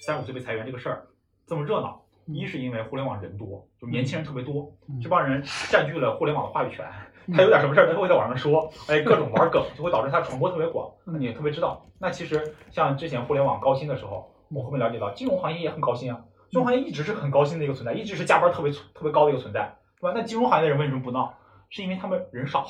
[0.04, 1.06] 三十五岁被裁员这个事儿？
[1.46, 6.85] 这么热闹，一是因为互联网人多，就年轻人特别多，这帮人占据了互联网的话语权。
[7.34, 10.90] 他有点什么事儿，他会在网上说，哎，各种玩梗，就会导致他传播特别广。
[11.04, 11.84] 那你也特别知道。
[11.98, 16.20] 那其实像之前互联网高薪的时候，我后面了解到，金融行业也很高薪啊。
[16.50, 20.12] 金融行业一直是很高薪的一个存在，一直是加班特别特别高的一个存在，对吧？
[20.14, 21.34] 那金融行业的人为什么不闹？
[21.68, 22.66] 是因为他们人少，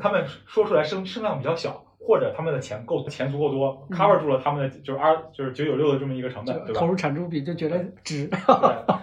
[0.00, 1.82] 他们说出来声声量比较小。
[1.98, 6.78] 或者他们的钱够钱足够多，cover 住了他们的就是二就是九九六的这么一个成本，对吧？
[6.78, 8.28] 投入产出比就觉得值。
[8.28, 8.38] 对，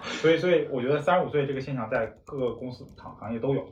[0.22, 3.62] 所以所以我觉得三十五岁这个现象在各个公司行行业都有。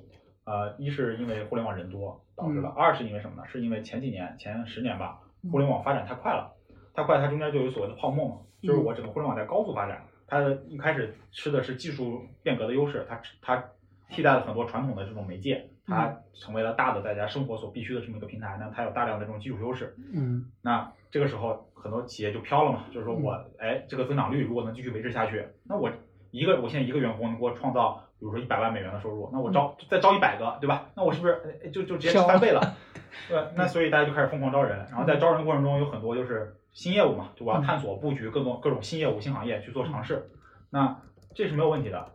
[0.45, 3.43] 呃，一是因为互联网人多导致了，二是因为什么呢？
[3.47, 6.53] 是因为前几年前十年吧，互联网发展太快了，
[6.95, 13.65] 太快，它中间就有所谓的泡沫嘛，就是我整个互联网在高速发展，它一开始吃的是技术变革的优势，它它
[14.09, 15.69] 替代了很多传统的这种媒介。
[15.85, 19.93] 它成为了大的大家生活所必须的这么一个平台，那它有大量的这种技术优势。
[20.15, 25.91] 嗯，那这个时候很多企业就飘了嘛，就是说我哎，这个增长率如果能继续维持下去，那我
[26.33, 30.89] 一个我现在一个员工能给我创造，比如说一百万美元的收入，那我招再招一百个，对吧？
[30.97, 32.75] 那我是不是就就直接翻倍了？
[33.29, 40.31] 对，那所以大家就开始疯狂招人，然后在招人的过程中有很多就是新业务嘛，就我要探索布局各种各种新业务、新行业去做尝试，
[40.71, 40.99] 那
[41.35, 42.11] 这是没有问题的。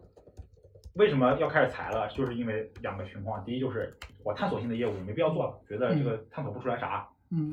[0.95, 2.08] 为什么要开始裁了？
[2.10, 7.08] 就是因为两个情况，第一就是我探索性的业务没必要做了，觉得这个探索不出来啥，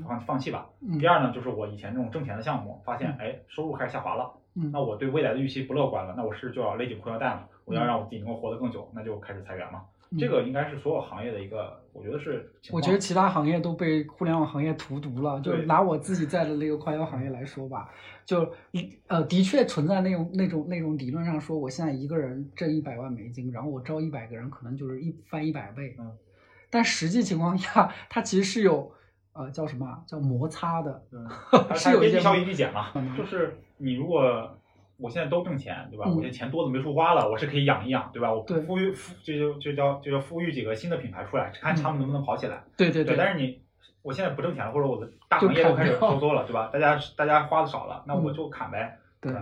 [0.08, 0.66] 放放弃吧。
[0.98, 4.32] 第二呢，就是我以前那种挣钱的项目，发现哎收入开始下滑了，
[4.72, 9.82] 那我对未来的预期不乐观了，那我是就要勒紧裤腰带了，我要让我自己能够活得更久，那就开始裁员嘛。
[10.16, 12.48] 这个应该是所有行业的一个，我觉得是。
[12.70, 15.40] 我觉得其他行业都被互联网行业荼毒了。
[15.40, 17.90] 就拿我自己在的那个快销行业来说吧，
[18.24, 18.48] 就
[19.08, 25.96] 呃，的确存在那种那种那种理论上说，我现在一个人挣一百万美金，然后我招一百个人，可能就是一翻一百倍。
[25.98, 26.12] 嗯。
[26.70, 28.92] 但实际情况 下，它其实是有
[29.32, 31.26] 呃叫什么叫摩擦的， 嗯
[31.74, 32.86] 是有一些效益递减嘛，
[33.16, 34.56] 就是你如果。
[34.96, 36.06] 我现在都挣钱，对吧？
[36.06, 38.32] 我这钱多的没处花了，我是可以养一养，对吧？
[38.32, 42.62] 我富裕富就就就叫就叫富裕几个新的品牌出来，看他们能不能跑起来。
[42.76, 43.16] 对对对。
[43.16, 43.60] 但是你，
[44.02, 46.70] 我现在不挣钱了，或者我的大行业都开始收缩了，对吧？
[46.72, 48.96] 大家大家花的少了，那我就砍呗。
[49.20, 49.32] 对。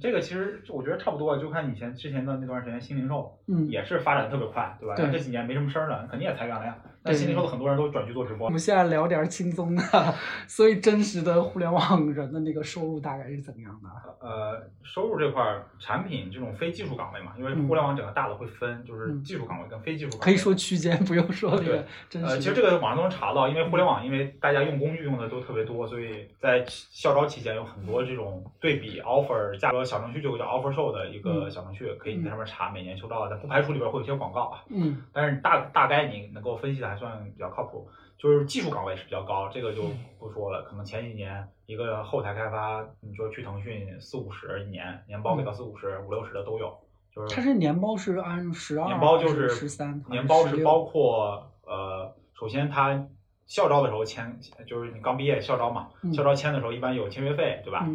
[0.00, 4.94] 这个其实我觉得差不多，就看以前之前的那段时间新零售，嗯，也是发展的特别快，对吧？
[5.12, 6.76] 这几年没什么声了，肯定也裁员了呀。
[7.02, 8.44] 那新零售的很多人都转去做直播。
[8.44, 9.82] 我们现在聊点轻松的，
[10.46, 13.88] 所以真实的互联网人的那个收入大概是怎么样的？
[14.20, 20.24] 呃，收入这块儿，产品这种非技术岗位嘛，因为互联网整个大的会分，就是技术岗位跟非技术岗位。
[20.26, 22.28] 可以说区间，不用说那个真实。
[22.28, 34.64] 呃，其实这个网上都能查到，因为互联网，因为大家用工具用的都特别多，所以在校招期间有很多这种对比 offer 价格小程序，就叫 offer show 的一个小程序，可以在上面查每年秋招的，但不排除里边会有些广告啊。
[34.68, 35.04] 嗯。
[35.12, 37.88] 但是大大概你能够分析的还算比较靠谱。
[38.18, 39.80] 就是技术岗位是比较高，这个就
[40.18, 40.62] 不说了。
[40.64, 46.78] 可能前几年一个后台开发，你说去腾讯四五十一年，年包给到四五十、五六十的都有。
[47.16, 53.06] 就是它是年包是按十二，年包就是十三，年包是包括呃，首先他
[53.46, 57.88] 校招的时候签，就是你刚毕业校招嘛，校招签的时候一般有签约费，对吧？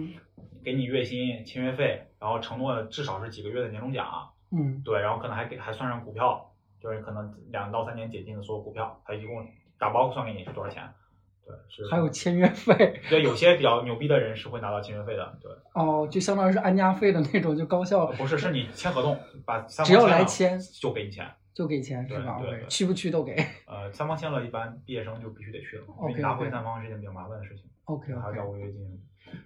[0.63, 4.31] 给你月薪、签约费，然后承诺至少是几个月的年终奖。
[4.55, 9.45] 嗯，对，然后可能还给还算上股票，就是可能两到三年解禁的所有股票，它一共。
[9.77, 10.89] 打包算给你是多少钱？
[11.45, 13.01] 对，是还有签约费。
[13.09, 15.37] 对，有些比较牛逼的人是会拿到签约费的。
[15.41, 18.05] 对，哦，就相当于是安家费的那种，就高校。
[18.13, 22.39] 不是，是你签合同，把三只要来签就给你钱，就给钱是吧？
[22.41, 23.35] 对，去不去都给。
[23.67, 27.65] 呃，三方签了，一般毕业生就必须得去了，因为拿回三方是一件比较麻烦的事情。
[27.83, 28.79] OK，还要交违约金。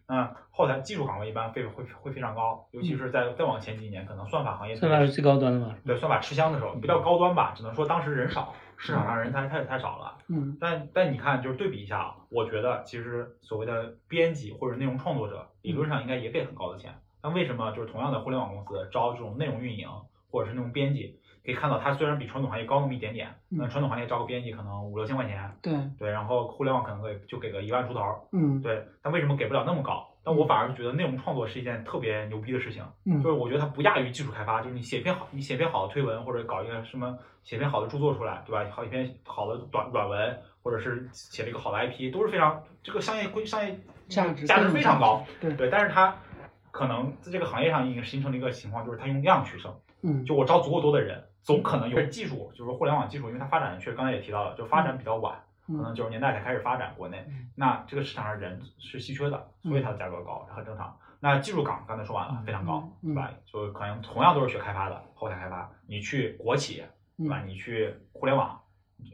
[0.07, 4.75] 那后台技术岗位一般费会会非常高，尤其是在再往前几年，可能算法行业。
[4.75, 5.75] 算法是最高端的嘛？
[5.85, 8.53] 对，算法吃香的时候，不叫高端吧，只能说当时人少。
[8.81, 16.95] 市场上人才太太少了，嗯，但但你看，就是对比一下啊，我觉得其实所谓的编辑或者内容创作者，理论上应该也给很高的钱。
[17.21, 19.89] 但为什么就是同样的互联网公司招这种内容运营
[20.31, 30.05] 或者是那种编辑，可以看到它虽然比传统行业高那么一点点，那传统行业招个编辑可能五六千块钱，对对，然后互联网可能会就给个一万出头，嗯，对，但为什么给不了那么高？
[30.21, 38.69] 但我反而觉得内容创作是一件特别牛逼的事情，嗯就是我觉得它不亚于技术开发，就是你写篇好，你写篇好的推文或者搞一个什么写篇好的著作出来，对吧？
[38.69, 46.13] 好一篇好的短软文，或者是写了一个好的 IP，都是非常这个商业规商业价值价值非常高，对，对，但是它
[46.69, 49.73] 可能在这个行业上已经形成了一个情况，就是它用量取胜。
[50.01, 60.97] 嗯就我招足够多的人，总可能有技术，就是互联网技术，因为它发展确实刚才也提到了，就发展比较晚，可能嗯九十年代才开始发展国内嗯，那这个市场上人是稀缺的，所以它的价格高，很正常。
[61.21, 63.31] 那技术岗刚才说完了，非常高，嗯对吧？
[63.45, 66.83] 就可能同样都是学开发的，后台开发，你去国企，
[67.17, 67.41] 对吧？
[67.43, 68.61] 嗯你去互联网，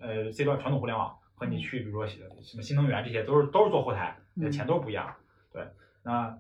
[0.02, 2.20] 呃，C 端传统互联网和你去比如说什
[2.56, 5.16] 么新能源这些，都是都是做后台，你的钱都是不一样。
[5.52, 5.68] 对，
[6.04, 6.38] 那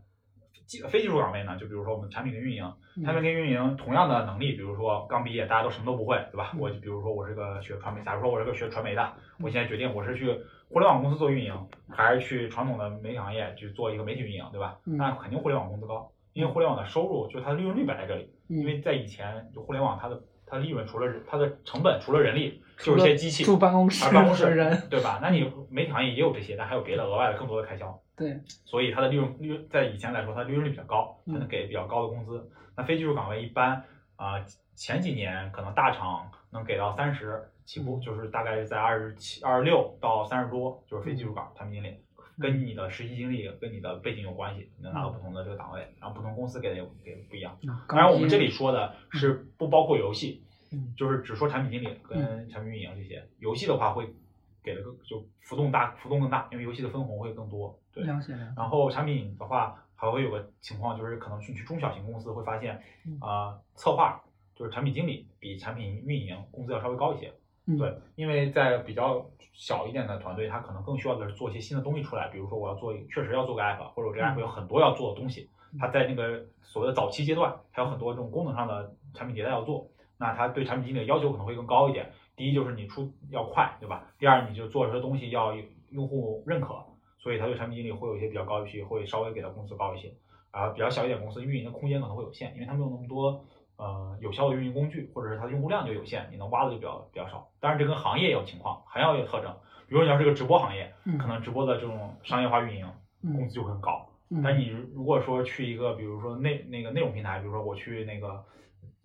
[0.65, 2.63] 技非技术岗位呢，就比如说我们产品跟运营，
[3.03, 6.51] 产品跟运营同样的能力，比如说刚毕业大家都什么都不会，对吧？
[6.53, 10.27] 嗯我就比如说我是个学传媒，假如说我是个学传媒的，我现在决定我是去
[10.69, 11.53] 互联网公司做运营，
[11.89, 14.77] 还是去传统的媒体行业去做一个媒体运营，对吧？
[14.85, 25.19] 嗯那肯定互联网工资高，因为互联网的收入就是它的利润率摆在这里，嗯因为在以前就互联网它的它的利润除了它的成本除了人力就是一些机器，住办公室办公室人，对吧？
[25.21, 27.99] 那你媒体行业也有这些，但还有别的额外的更多的开销。
[28.17, 32.49] 对，所以它的利润利润在以前来说，它利润率比较高，嗯才能给比较高的工资。
[32.75, 33.83] 那非技术岗位一般
[34.15, 34.43] 啊、
[34.75, 41.95] 前几年可能大厂能给到三十起步，嗯就是大概是在二十七、二十六到三十多，就是非技术岗产品经理。
[41.95, 42.01] 嗯
[42.37, 47.57] 跟你的实习经历、跟你的背景有关系，你能拿到不同的这个岗位，然后不同公司给的也给不一样。
[47.65, 53.25] 啊当然，我们这里说的是不包括游戏，嗯就是只说产品经理跟产品运营这些。
[53.39, 54.13] 游戏的话会
[54.61, 57.79] 给的更就浮动大，浮动更大，因为游戏的分红会更多。
[57.95, 64.21] 对，了解了，然后产品的话还会有个情况，就是可能去去中小型公司会发现嗯，啊、策划
[64.53, 67.33] 就是产品经理比产品运营工资要稍微高一些。
[67.67, 82.11] 嗯对，因为在比较小一点的团队，他可能更需要的是做一些新的东西出来，比如说我要做，确实要做个 app，或者我这个 app 嗯有很多要做的东西，它在那个所谓的早期阶段，还有很多这种功能上的产品迭代要做，那他对产品经理的要求可能会更高一点。
[82.35, 84.05] 第一就是你出要快，对吧？
[84.19, 85.55] 第二你就做出的东西要
[85.89, 86.85] 用户认可，
[87.25, 90.13] 所以他对产品经理会有一些比较高预期，会稍微给到工资高一些。
[90.51, 93.43] 啊，比较小一点公司运营的空间可能会有限，因为他没有那么多
[93.77, 97.49] 呃有效的运营工具，或者是它的用户量就有限，你能挖的就比较比较少。
[97.59, 99.51] 当然，这跟行业也有情况，行业也有特征。
[99.87, 102.85] 比如说你要是个直播行业，嗯可能直播的这种商业化运营
[103.23, 104.07] 工嗯资就会很高。
[104.29, 108.27] 嗯但你如果说去一个，比如说内那个内容平台，比如说我去那个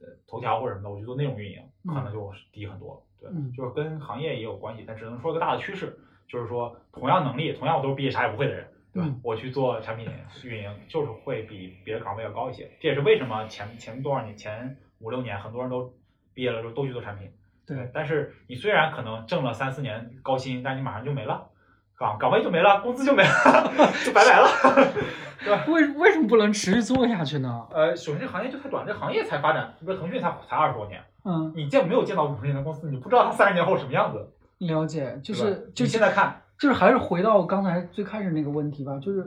[0.00, 3.02] 呃头条或者什么的，我去做内容运营，嗯可能就低很多。
[3.18, 5.98] 对，嗯就是跟行业也有关系，但只能说一个大的趋势，
[6.30, 9.08] 就是说同样能力，同样我都是毕业啥也不会的人，对吧？
[9.08, 10.06] 嗯我去做产品
[10.44, 12.70] 运营，就是会比别的岗位要高一些。
[12.80, 15.92] 这也是为什么前前多少年前五六年很多人都
[16.34, 17.30] 毕业了之后都去做产品。
[17.66, 21.48] 对，但是你虽然可能挣了三四年高薪，但你马上就没了，
[21.96, 23.30] 岗岗位就没了，工资就没了，
[24.04, 24.48] 就拜拜了。
[25.42, 27.66] 对吧为为什么不能持续做下去呢？
[27.72, 39.22] 呃，首先这行业就太短，这行业才发展，比如腾讯才才二十多年，嗯，你见没有见到五十年的公司，你不知道它三十年后什么样子，了解，就是就现在看，就是还是回到刚才最开始那个问题吧，就是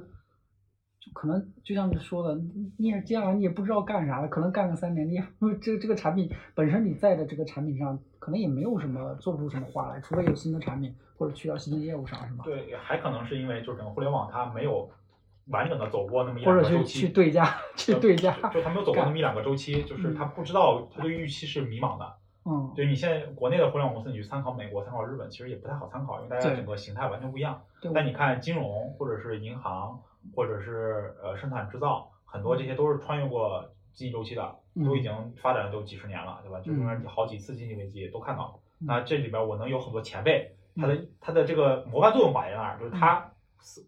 [1.00, 5.24] 就可能就像你说的，你你也接下来你也不知道干啥了，可能干个三年，你也
[5.62, 12.44] 这这个产品本身你在的这个产品上，可能也没有什么做不出什么花来，除非有新的产品或者去到新的业务上，是吗？
[12.46, 14.88] 对，还可能是因为就是整个互联网它没有
[15.48, 22.06] 完整的走过那么一或者去两个周期，去对价去对价， 就他没有走过那么一两个周期，就是他不知道，他对预期是迷茫的。
[22.46, 27.62] 嗯，对你现在国内的互联网公司，你去参考美国、参考日本，其实也不太好参考，因为大家整个形态完全不一样。
[27.82, 30.02] 对，但你看金融或者是银行
[30.36, 36.60] 或者是呃生产制造，很多这些都是穿越过经济周期的，嗯都已经发展了都几十年了，对吧？
[36.60, 38.54] 就中间好几次经济危机都看到了。
[38.82, 38.88] 嗯。
[38.88, 43.32] 那这里边我能有很多前辈，他的他的这个模范作用摆在那儿，就是他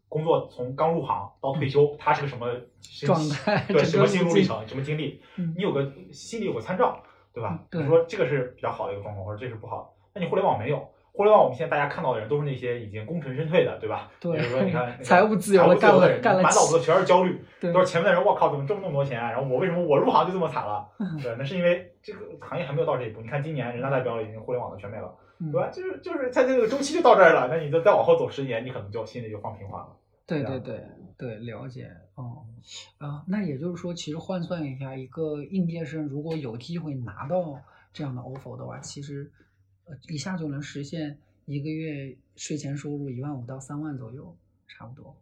[0.07, 5.53] 工作从刚入行到退休，他是个什么心状态对什么心路历程，什么经历，嗯。
[5.57, 7.03] 你有个心里有个参照，
[7.35, 7.59] 对吧？
[7.73, 10.87] 你说这个是比较好的一个状况，或者这是不好的，那你互联网没有。
[11.11, 14.09] 互联网我们现在大家看到的人都是那些已经功成身退的，对吧？
[14.19, 19.17] 对比如说你看那个财务自由的人，干了满脑子全是焦虑，对都是前面的人，我靠，怎么挣那么多钱？
[19.21, 20.85] 然后我为什么我入行就这么惨了？
[20.99, 23.21] 嗯对，那是因为这个行业还没有到这一步。
[23.21, 25.69] 你看今年人大代表已经互联网的全没了，嗯对吧？
[25.71, 29.87] 就是就是它这个周期就到这儿了，那你再再往后走十年，你可能就心里就放平缓了。
[30.27, 32.45] 对对对对，了解哦，
[32.97, 37.61] 啊，那也就是说，其实换算一下，一个应届生如果有机会拿到
[37.93, 39.31] 这样的 offer 的话，其实
[39.85, 44.35] 呃一下就能实现一个月税前收入一万五到三万左右，
[44.67, 45.15] 差不多。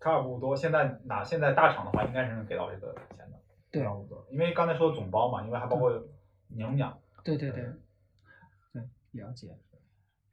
[0.00, 3.40] 差不多，现在哪现在大厂的话，应该是能给到这个钱的，
[3.70, 4.24] 对差不多。
[4.30, 5.90] 因为刚才说的总包嘛，因为还包括
[6.48, 7.64] 年终奖，对对对，
[8.72, 8.82] 对，
[9.12, 9.48] 了解。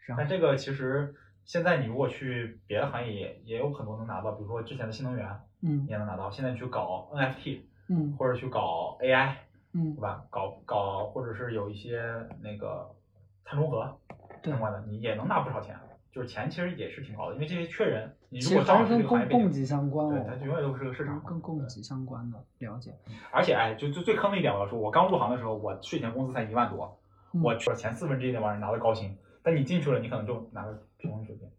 [0.06, 1.16] 然后但这个其实
[1.46, 5.28] 现在你如果去别的行业也也有很多能拿到，比如说之前的新能源，
[5.62, 6.30] 嗯你也能拿到。
[6.30, 9.34] 现在去搞 NFT 嗯或者去搞 AI，
[9.74, 10.26] 嗯对，吧？
[10.30, 12.02] 搞搞或者是有一些
[12.42, 12.90] 那个
[13.44, 13.96] 碳中和
[14.44, 15.76] 相，关的，你也能拿不少钱。
[16.12, 21.22] 就是钱其实也是挺高的，因为这些缺人，你如果正好还是跟供供给相关对，哦，它就永远都是个市场。
[21.26, 22.94] 跟供给相关的了解。
[23.32, 26.98] 而且哎，就就最坑的一点，我要说，我刚入行的时候，我税前工资才一万多，
[27.34, 30.82] 嗯我去了前四分之一那帮人拿的高薪，但你进去了，你可能就拿个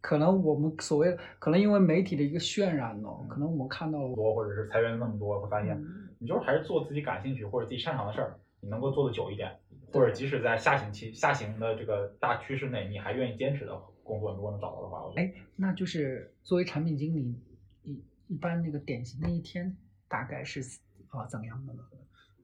[0.00, 9.58] 可能我们所谓可能因为媒体的一个渲染哦，可能我们看到了，多，或者是裁员那么多，会发现嗯你就是还是做自己感兴趣或者自己擅长的事儿，你能够做的久一点，
[9.92, 17.38] 或者即使在下行期、下行的这个大趋势内，你还愿意坚持的工作，如果能找到的话，我觉得哎，那就是作为产品经理，
[17.82, 19.76] 一一般那个典型的一天
[20.08, 20.60] 大概是
[21.08, 21.80] 啊、怎样的呢？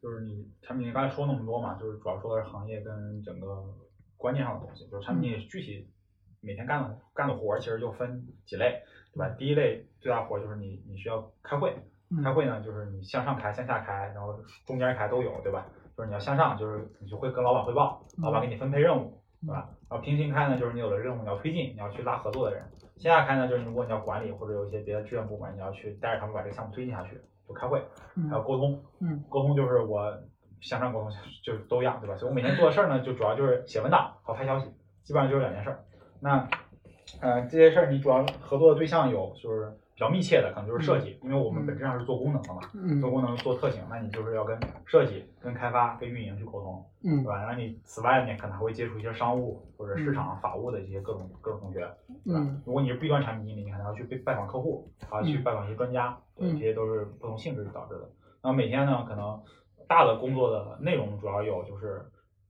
[0.03, 3.65] 就是你产品经理刚才说那么多嘛，就是主要说的是行业跟整个
[4.17, 5.89] 观念上的东西，就是产品经理具体
[6.43, 8.83] 每天干的干的活儿其实就分几类，
[9.15, 9.29] 对吧？
[9.39, 11.75] 第一类最大活儿就是你你需要开会，
[12.11, 15.67] 嗯开会呢就是你向上开、向下开，然后中间开都有，对吧？
[15.97, 19.69] 就是你要向上，就是你就会跟老板汇报，老板给你分配任务，对吧？
[19.89, 22.65] 然后平行开呢，就是你有了任务你要推进，你要去拉合作的人；
[22.97, 27.79] 向下开呢，就是如果你要管理或者有一些别的志愿部门，你要去带着他们把这个项目推进下去，就开会，
[28.31, 30.19] 还有嗯沟通，嗯沟通就是我
[30.63, 31.11] 向上沟通
[31.45, 32.17] 就是都一样，对吧？
[32.17, 34.67] 所以我每天做的事儿呢，就主要就是写文档和发消息，
[35.03, 35.85] 基本上就是两件事儿。
[36.23, 36.49] 那
[37.21, 47.39] 呃这些事儿你主要合作的对象有就是比较密切的，可能就是设计，因为我们本质上是做功能的嘛，嗯做功能做特性，那你就是要跟设计、跟开发、跟运营去沟通，嗯对吧？
[47.43, 51.81] 然后你此外呢，可能还会接触一些商务或者市场、法务的一些各种各种同学，
[52.25, 52.41] 对吧？
[52.41, 58.09] 嗯如果你是 B 端产品经理，你可能要去拜拜访客户，还要去嗯拜访一些专家，对，嗯这些都是不同性质导致的。
[58.43, 59.41] 那每天呢，可能
[59.87, 62.01] 大的工作的内容主要有就是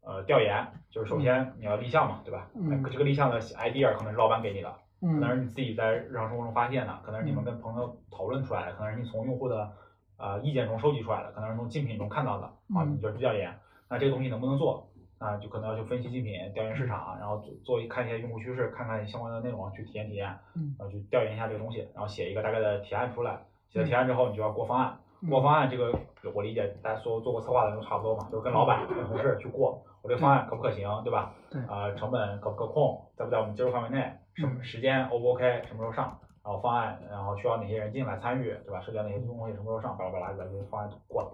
[0.04, 2.48] 呃调研，就是首先你要立项嘛，对吧？
[2.54, 9.70] 嗯这个立项的 idea 可能是老板给你的，可能嗯是你自己在日常生活中发现的，可能是你们跟朋友讨论出来的，可能是你从用户的
[10.18, 13.56] 呃意见中收集出来的，可能是从竞品中看到的啊，嗯你就去调研。
[13.88, 14.88] 那这个东西能不能做？
[15.18, 23.38] 啊，就可能要去分析竞品，调研市场，然后做做一看一些用户趋势，看看相关的内容，去体验体验，嗯然后去调研一下这个东西，然后写一个大概的提案出来。
[23.70, 24.98] 写了提案之后，你就要过方案。
[25.20, 25.96] 嗯过方案这个，
[26.34, 31.32] 我理解大家说做过策划的人都差不多嘛，就跟老板、跟同事去过，我这个方案可不可行，对吧？
[31.50, 38.80] 对啊、成本可不可控，在不在我们接受范围内，什么嗯时间 O 不 OK，什么时候上，然后方案，然后需要哪些人进来参与，对吧？
[38.80, 41.30] 涉及到哪些东西，什么时候上，巴拉巴拉，把这个方案过了。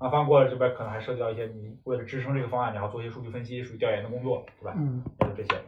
[0.00, 4.74] 那方案过了，这边可能还涉及到一些你为了支撑这个方案，你要做一些数据分析、数据调研的工作，对吧？
[4.76, 5.60] 嗯就是这些。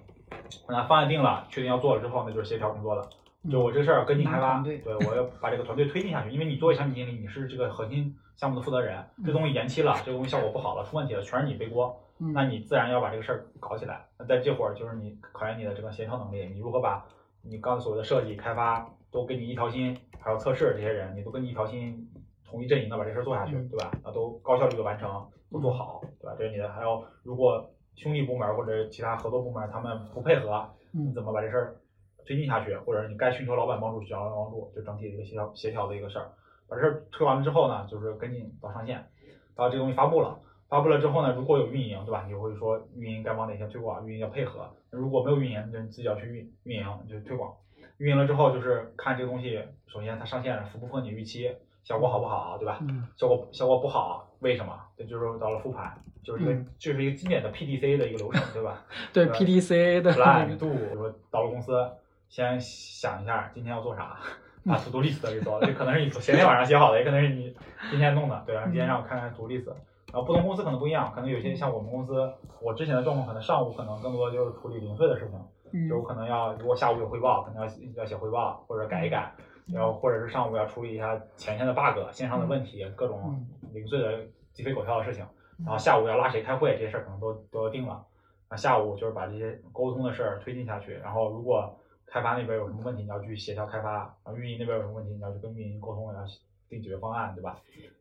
[0.68, 3.08] 那方案定了，确定要做了之后，那就是协调工作了。
[3.50, 14.06] 就我这个事儿跟进开发，对我要把这个团队推进下去，因为你作为产品经理，你是这个核心项目的负责人，这东西延期了，这个东西效果不好了，出问题了，全是你背锅，嗯那你自然要把这个事儿搞起来。
[14.18, 17.04] 那在这会儿就是你考验你的这个协调能力，你如何把
[17.42, 22.08] 你刚才所谓的设计、开发都跟你一条心，还有测试这些人，你都跟你一条心，
[22.44, 23.90] 同一阵营的把这事儿做下去，嗯对吧？
[24.04, 26.34] 啊，都高效率的完成，都做好，对吧？
[26.38, 26.68] 这是你的。
[26.72, 31.76] 还有，如果兄弟部门或者其他合作部门他们不配合，你嗯怎么把这事儿
[32.24, 36.30] 推进下去，或者你该寻求老板帮助，寻求老板帮助，就整体的一个协调协调的一个事儿。
[36.66, 39.06] 把这事儿推完了之后呢，就是跟进到上线，
[39.54, 40.40] 到这个东西发布了，
[40.74, 42.24] 发布了之后呢，如果有运营，对吧？
[42.26, 44.68] 你就会说运营该往哪些推广，运营要配合。
[44.90, 47.54] 如果没有运营，那你自己要去运运营，就推广。
[47.98, 51.48] 运营了之后，就是看这个东西，首先它上线了符不符合你预期，
[51.84, 52.78] 效果好不好，对吧？
[52.80, 54.76] 嗯效果效果不好，为什么？
[54.96, 58.82] 这就是到了复盘，就是一个、嗯这是一个经典的 PDC 的一个流程，对吧？
[59.14, 61.88] 对对 PDCA 的 plan 个 do，比如说到了公司，
[62.28, 64.18] 先想一下今天要做啥，
[64.64, 67.54] 嗯把 to do list 给做了，这可能是你前天晚上写好的，也可能是你
[67.92, 69.72] 今天弄的，对，然后今天让我看看 to do list。
[70.14, 75.36] 然后不同公司可能不一样，可能有些像我们公司，我之前的状况可能上午可能更多就是处理零碎的事情，
[75.72, 79.34] 嗯就可能要如果下午有汇报，可能要要写汇报或者改一改，
[79.66, 84.20] 嗯然后或者是上午要处理一下前天的 bug、线上的问题，各种嗯零碎的
[84.52, 85.26] 鸡飞狗跳的事情，
[85.64, 88.06] 然后下午要拉谁开会，这些事儿可能都都要定了。
[88.48, 93.90] 那下午就是把这些沟通的事儿推进下去，然后如果开发那边有什么问题，你要去协调开发；
[94.22, 96.28] 然后运营那边有什么问题，你要去跟运营沟通，然后
[96.68, 97.56] 定解决方案，对吧？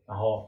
[0.06, 0.48] 然后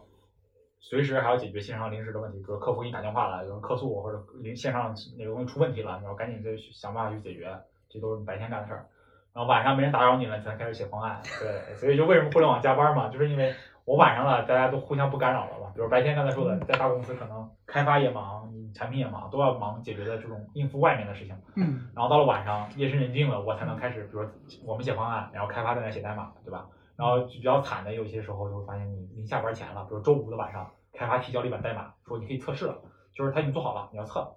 [0.80, 7.56] 随时还要解决线上临时的问题，比如客服给你打电话了，有人客诉或者临线上哪个东西出问题了，你要赶紧就想办法去解决，
[7.90, 8.86] 这都是白天干的事儿。
[9.34, 11.22] 然后晚上没人打扰你了，你才开始写方案。
[11.40, 13.54] 对，所以就为什么互联网加班嘛，就是因为
[13.84, 15.72] 我晚上了，大家都互相不干扰了嘛。
[15.76, 21.36] 比如白天刚才说的，在大公司可能开发也忙，你产品也忙，都要忙解决的这种应付外面的事情。
[21.56, 24.32] 嗯然后到了晚上，夜深人静了，我才能开始，比如说
[24.64, 26.68] 我们写方案，然后开发在那写代码，对吧？
[26.98, 32.78] 然后比较惨的，有些时候就会发现你临下班前了，比如周五的晚上，开发提交了一版代码，说你可以测试了，
[33.14, 34.36] 就是他已经做好了，你要测。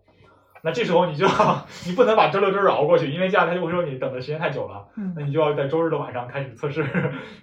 [0.61, 6.85] 那这时候你就要你不能把周六周日熬过去，因为这样他就会说你等的时间太久了，嗯那你就要在周日的晚上开始测试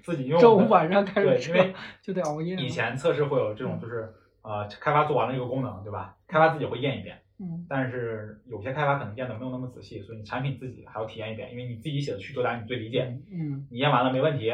[0.03, 6.17] 自己，因为周五晚上开始对，因为就得熬夜以前测试会有这种就是呃开发做完了一个功能，对吧？
[6.27, 7.21] 开发自己会验一遍。
[7.37, 14.53] 嗯但是有些开发可能验的没有那么仔细，所以你产品自己还要体验一遍，因为你自己写的需求单你最理解，嗯你验完了没问题，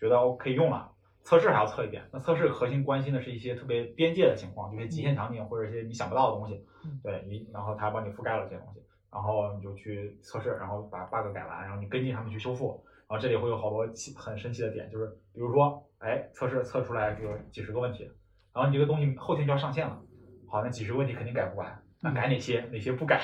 [0.00, 0.90] 觉得 O 可以用了，
[1.22, 2.02] 测试还要测一遍。
[2.12, 8.80] 那测试核心关心的是一些特别边界的情况，就是极限场景或者一些你想不到的东西嗯，对你，然后它帮你覆盖了这些东西，
[9.10, 12.84] 然后你就去测试，然后把 bug 改完，然后你跟进他们去修复。
[13.08, 13.86] 然后这里会有好多
[14.16, 18.04] 很神奇的点，就是比如说，哎，测试测出来比如几十个问题，
[18.52, 19.98] 然后你这个东西后天就要上线了，
[20.46, 23.18] 好，那几十个问题肯定改不完，那改哪些哪些不改，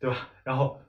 [0.00, 0.28] 对吧？
[0.42, 0.80] 然后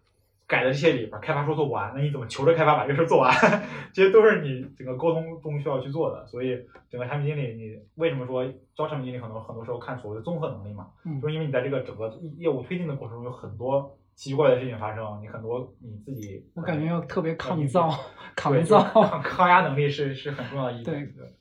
[0.49, 3.31] 改的这些里边，开发说做不完，那你怎么求着开发把这事儿做完？
[3.93, 6.25] 这些都是你整个沟通中需要去做的。
[6.25, 6.57] 所以
[6.89, 8.43] 整个产品经理，你为什么说
[8.75, 10.87] 招产品经理很多很多时候看所谓的综合能力嘛？
[11.05, 17.89] 嗯就是因为你在这个整个业务推进的过程中有很多奇奇怪怪的事情发生，你很多你自己我感觉要特别抗造，
[18.35, 18.81] 抗造。
[18.81, 21.05] 抗抗压能力是是很重要的一点。
[21.05, 21.31] 对对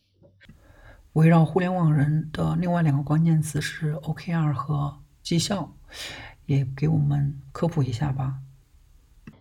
[1.15, 5.73] 围绕互联网人的另外两个关键词是 OKR 和绩效，
[6.45, 8.35] 也给我们科普一下吧。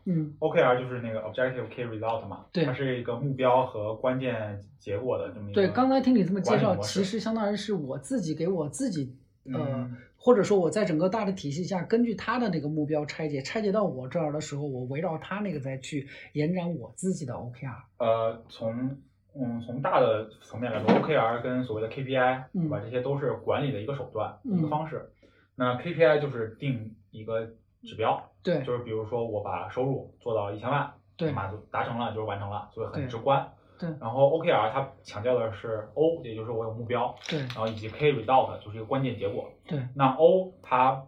[0.08, 5.62] 嗯 OKR 就是那个 Objective Key Result 嘛，对它是一个目标和关键结果的这么一个。
[5.62, 9.14] 对，刚才听你这么介绍，其实相当于是我自己给我自己，
[9.54, 17.76] 呃，嗯或者说我在整个大的体系下，根据他的那个目标拆解，拆解到我这儿的时候，我围绕他那个再去延展我自己的 OKR。
[18.00, 18.98] 呃，从
[19.40, 22.80] 嗯从大的层面来说，OKR 跟所谓的 KPI，嗯对吧？
[22.84, 25.10] 这些都是管理的一个手段，嗯一个方式。
[25.56, 27.48] 那 KPI 就是定一个
[27.84, 33.52] 指标，对就是比如说我把收入做到一千万，对满足达成了就是完成了，所以很直观。
[33.80, 39.52] 对然后 OKR 它强调的是 O，也就是我有目标，对然后以及 K result 就是一个关键结果。
[39.68, 41.06] 对那 O 它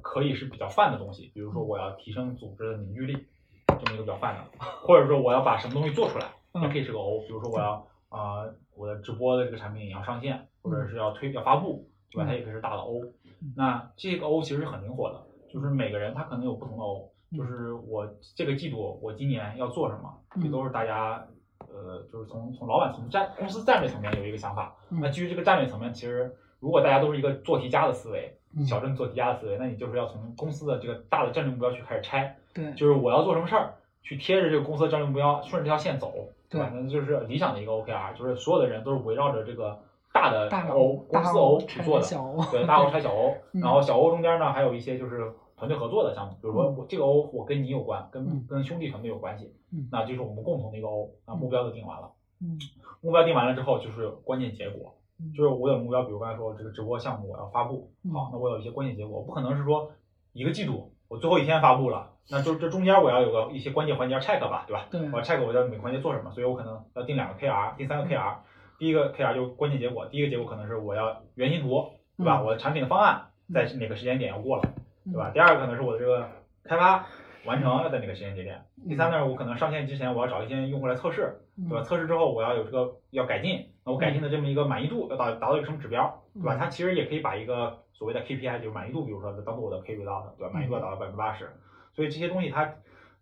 [0.00, 3.26] 可以是比较泛的东西，比如说我要提升组织的凝聚力，
[3.66, 4.44] 这么一个比较泛的，
[4.82, 7.18] 或者说我要把什么东西做出来，嗯也可以是个 O。
[7.26, 7.72] 比如说我要
[8.08, 12.24] 啊、呃我的直播的这个产品也要上线，或者是要推要发布，对吧？
[12.24, 13.02] 嗯它也可以是大的 O
[13.42, 13.52] 嗯。
[13.56, 15.20] 那这个 O 其实是很灵活的，
[15.52, 20.50] 就是每个人他可能有不同的就是我这个季度我今年要做什么，这嗯。
[20.50, 21.26] 都是大家。
[21.72, 24.98] 呃，就是从从老板从战公司战略层面有一个想法，嗯。
[25.00, 28.64] 那基于这个战略层面，其实如果大家都是一个做题家的思维，嗯。
[28.64, 32.72] 小镇做题家的思维，那你就是要从公司的这个大的战略目标去开始拆，对。
[32.72, 36.12] 就是我要做什么事儿，去贴着这个公司的战略目标，顺着这条线走，
[36.48, 36.60] 对。
[36.60, 39.78] 反正就是理想的一个 OKR，就是所有的人都是围绕着这个
[40.12, 52.10] 大的大 O 公司 O O 去做的，小对，大 O 拆小 O，嗯然后小 O 中间呢还有一些就是团队合作的项目，比如说嗯我这个 O 我跟你有关，跟嗯跟兄弟团队有关系嗯，那就是我们共同的一个 O，那目标就定完了。
[52.42, 52.58] 嗯
[53.02, 59.90] 目标定完了之后，就是关键结果，嗯就是我有目标，比如刚才说这个直播项目我要发布，嗯好，那我有一些关键结果，我不可能是说
[60.32, 64.86] 一个季度我最后一天发布了，那就这中间我要有个一些关键环节要 check 吧，对吧？
[64.90, 68.34] 对我要 check 我在每个环节做什么，所以我可能要定两个 KR，定三个 KR，
[68.80, 72.38] 第一个 KR 就是关键结果，第一个结果可能是我要原型图，对吧？
[72.40, 74.62] 嗯我的产品的方案在哪个时间点要过了，
[75.04, 75.30] 对嗯吧？
[75.34, 76.26] 第二个可能是我的这个
[76.64, 77.06] 开发
[77.44, 81.82] 完成要在哪个时间节点，第三嗯呢，我可能上线之前我要找一些用户来测试，对吧？
[81.82, 86.56] 嗯测试之后我要有这个要改进，那我改进的这么一个满意度要达达到一个什么指标，对吧？
[86.56, 90.50] 嗯它其实也可以把一个所谓的 KPI 就是满意度，比如说当做我的 K result，对吧？
[90.54, 91.50] 满意度要达到百分之八十，
[91.92, 92.72] 所以这些东西它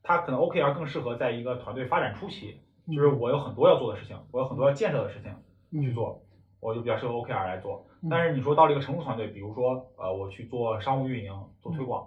[0.04, 2.60] 它可能 OKR 更适合在一个团队发展初期，
[2.94, 5.32] 就是我有很多要做的事情，我有很多要建设的事情
[5.72, 6.20] 去做，
[6.60, 7.84] 我就比较适合 OKR 来做。
[8.00, 12.06] 嗯但是你说到了一个成熟团队，比如说呃我去做商务运营、做推广，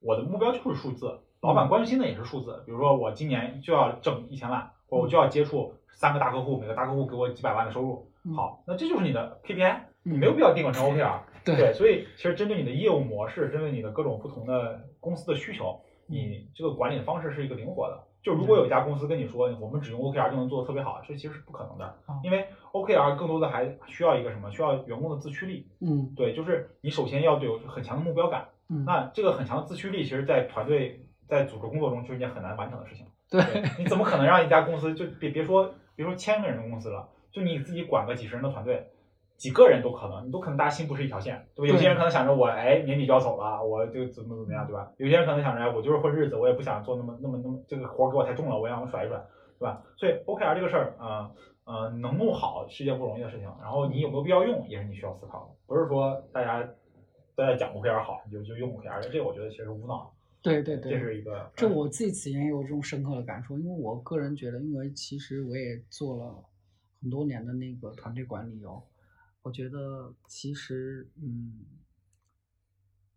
[0.00, 2.62] 我的目标就是数字，老板关心的也是数字。
[2.64, 8.10] 比如说我今年就要挣一千万，我就要接触三个大客户，每个大客户给我几百万的收入。
[8.24, 11.20] 嗯好，那这就是你的 KPI，你嗯没有必要定成 OKR。
[11.44, 18.02] 对对，所以其实针对你的业务模式，针对你的各种不同的公司的需求，你这个管理的方式是一个灵活的。
[18.22, 22.48] 就如果有一家公司跟你说，我们只用 OKR 就能做的特别好，这其实是不可能的哦，因为
[22.84, 24.50] OKR 更多的还需要一个什么？
[24.50, 25.66] 需要员工的自驱力。
[25.80, 28.48] 嗯对，就是你首先要有很强的目标感。
[28.68, 33.06] 嗯，那这个很强的自驱力，其实，在团队在组织工作中就是一件很难完成的事情。
[33.30, 33.42] 对
[33.78, 38.88] 你怎么可能让一家公司就别别说别说千个人的公司了，就你自己管个几十人的团队，
[39.36, 41.72] 几个人都可能，你都可能大家心不是一条线，对吧？
[41.74, 44.90] 有些人可能想着我哎年底就要走了，我就怎么怎么样，对吧？
[44.98, 49.16] 有些人可能想着哎我就是混日子，我也不想做那么那么那么这个活儿给我太重了，我也想甩一甩，
[49.58, 49.82] 对吧？
[49.96, 51.30] 所以 OKR 这个事儿，呃
[51.66, 56.62] 呃能弄好是件不容易的事情，然后你有没有必要用也是你需要思考的，不是说大家
[57.34, 66.44] 都在讲 OKR 好你就就用 OKR，这个我觉得其实无脑，对对对，这是一个这我自己此前也有这种深刻的感受，因为我个人觉得，因为其实我也做了
[67.02, 68.82] 很多年的那个团队管理哦，
[69.42, 71.64] 我觉得其实嗯，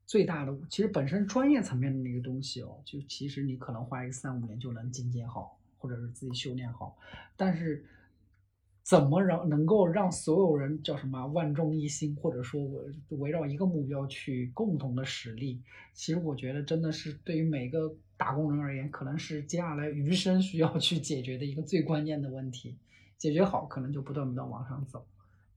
[0.08, 6.97] 最大的，其实本身专业层面的那个东西哦，就其实你可能花一个三五年就能精简好，或者是自己修炼好，
[7.38, 7.86] 但是
[8.90, 12.84] 怎么让能够让所有人叫什么万众一心，或者说我
[13.20, 15.62] 围绕一个目标去共同的实力，
[15.94, 22.80] 其实我觉得真的是对于每个打工人而言，可能是接下来余生需要去解决的一个最关键的问题。
[23.20, 25.02] 解决好，可能就不断不断往上走；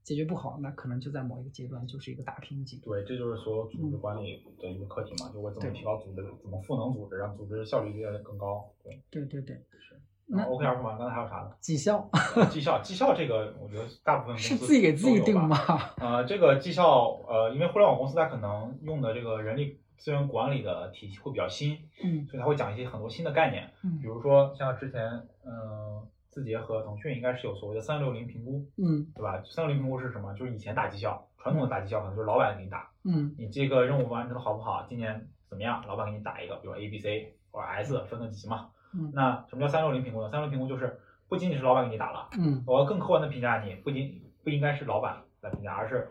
[0.03, 2.79] 解决不好，那可能就在某一个阶段就是一个大瓶颈。
[2.81, 8.69] 对，这就是所有组织管理的一个课题嘛，就我怎么提高组织，怎么赋能组织，让组织效率越来越更高。
[8.83, 9.99] 对，对对对，是。
[10.35, 11.51] 那 OKR 说完，刚才还有啥呢？
[11.59, 12.09] 绩效，
[12.49, 15.93] 绩效，绩效这个，我觉得大部分公司是自己给自己定吧？
[15.99, 25.01] 呃，这个绩效，呃，因为互联网公司它可能用的这个人力资源管理的体系会比较新，嗯所以它会讲一些很多新的概念，嗯比如说像之前，
[25.45, 29.41] 嗯、字节和腾讯应该是有所谓的三六零评估，嗯对吧？
[29.45, 30.33] 三六零评估是什么？
[30.33, 38.69] 就是以前打绩效，传统的打绩效可能就是老板给你打，嗯你这个任务完成的好不好，今年怎么样，老板给你打一个，比如 A、B、C 或者 S 分个级嘛。
[38.93, 40.29] 嗯那什么叫三六零评估呢？
[40.29, 46.09] 三六零评估就是不仅仅是老板给你打了，嗯我要更客观的评价你，不仅不应该是老板来评价，而是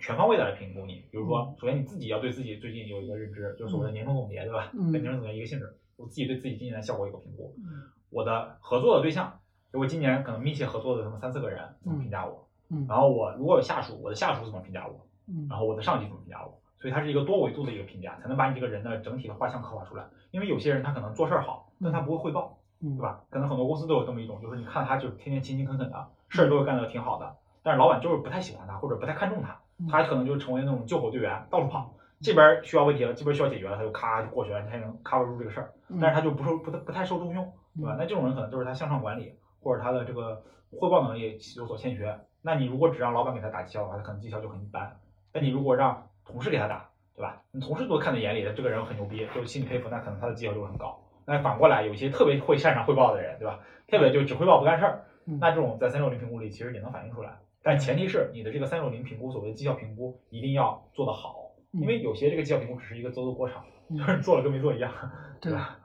[0.00, 1.04] 全方位的来评估你。
[1.10, 4.70] 比如说，首先你自己要对自己最近有一个认知，就是所谓的年终总结，对吧？
[4.74, 7.54] 嗯跟年终总结一个性质，我自己对自己今年的效果有个评估。
[7.58, 9.38] 嗯我的合作的对象，
[9.72, 20.04] 就我今年可能密切合作的什么三四个人怎么评价我，嗯然后我如果有下属，我的下属怎么评价我，嗯然后我的上级怎么评价我，所以它是一个多维度的一个评价，才能把你这个人的整体的画像刻画出来。
[20.32, 23.20] 因为有些人他可能做事儿好，但他不会汇报，嗯对吧？
[23.30, 29.58] 可能很多公司都有这么一种，就是你看他就是天天勤勤恳恳的，事儿都干得挺好的，但是老板就是不太喜欢他或者不太看重他，
[29.90, 31.94] 他可能就成为那种救火队员，到处跑。
[32.22, 35.72] 这边需要问题了，这边需要解决了，他就咔就过去了，你才能 cover 住这个事儿。
[35.88, 37.96] 嗯但是他就不受不太不太受重用，对吧？
[37.98, 40.42] 那这种人可能就是他向上管理或者他的这个
[40.78, 42.14] 汇报能力有所欠缺。
[42.42, 44.94] 那你如果只让老板给他打绩效的话，他可能绩效就很一般。
[45.32, 47.40] 但你如果让同事给他打，对吧？
[47.52, 51.00] 你同事都看在眼里的，这个人很牛逼，就心里佩服，那可能他的绩效就会很高。
[51.26, 53.60] 那反过来，有些特别会擅长汇报的人，对吧？
[53.86, 57.36] 特别就只汇报不干事儿，嗯那这种在三六零评估里其实也能反映出来。
[57.62, 64.92] 但前提是你的这个三六零评估，所谓的绩效评估一定要做得好，因为有些这个绩效评估只是一个走走过场，就是做了跟没做一样，
[65.40, 65.76] 对吧？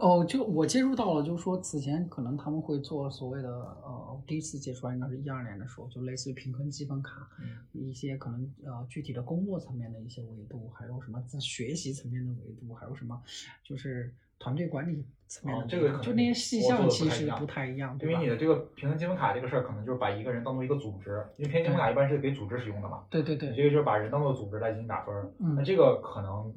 [0.00, 13.20] 哦，就我接触到了，就是说此前可能他们会做所谓的呃，第一次接触应该是一二年的时候，就类似于评分积分卡，嗯一些可能呃具体的工作层面的一些维度，还有什么在学习层面的维度，还有什么
[13.64, 18.30] 就是团队管理层面的，哦这个可能就那些细项其实不太一样，对吧因为你？
[18.30, 25.30] 的这个评分积分卡这个事儿，可能就是把一个人当做一个组织，因为评分积分卡一般是给组织使用的嘛，对对对，你这个就是把人当做组织来进行打分儿。
[25.38, 26.52] 嗯那这个可能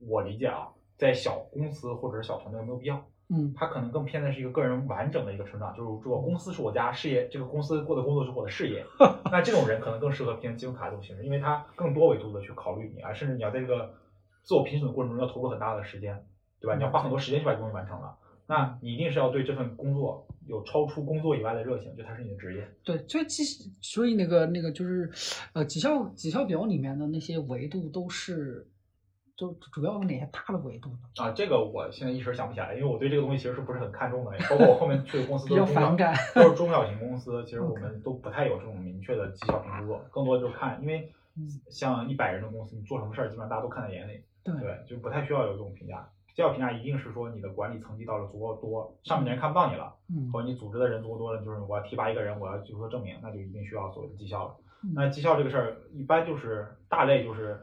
[0.00, 0.68] 我理解啊，
[0.98, 8.84] 在小公司或者是小团队没有必要，嗯它可能更偏的是一个个人完整的一个成长，就是这个公司是我家，事业这个公司过的工作是我的事业。
[9.30, 13.94] 那这种人可能更适合评分积分卡这种形式，因为他更多维度的去考虑你，啊，甚至你要在这个
[14.42, 16.24] 自我评审的过程中要投入很大的时间，
[16.60, 16.76] 对吧？
[16.76, 18.16] 你要花很多时间去把这东西完成了。
[18.46, 22.66] 那你一定是要对这份工作有超出工作以外的热情，就它是你的职业。
[22.82, 25.10] 对，所以其实所以那个那个就是
[25.52, 28.66] 呃绩效绩效表里面的那些维度都是，
[29.36, 30.98] 就主要有哪些大的维度呢？
[31.16, 46.08] 啊，这个我现在一时想不起来，因为我对这个东西其实是不是很看重的，包括我后面去的公司比较都是中小反感都是中小型公司，其实我 们都不太有这种明确的绩效评估，更多就是看，因为嗯像一百人的公司，你做什么事儿，基本上大家都看在眼里，对对，就不太需要有这种评价。
[46.38, 54.54] 绩效评价一定是说你的管理层级到了足够多，上面的人看不到你了，嗯或者你组织的人足够多了，就是我要提拔一个人，我要有所证明，那就一定需要所谓的绩效了。
[54.84, 57.60] 嗯那绩效这个事儿，一般就是大类就是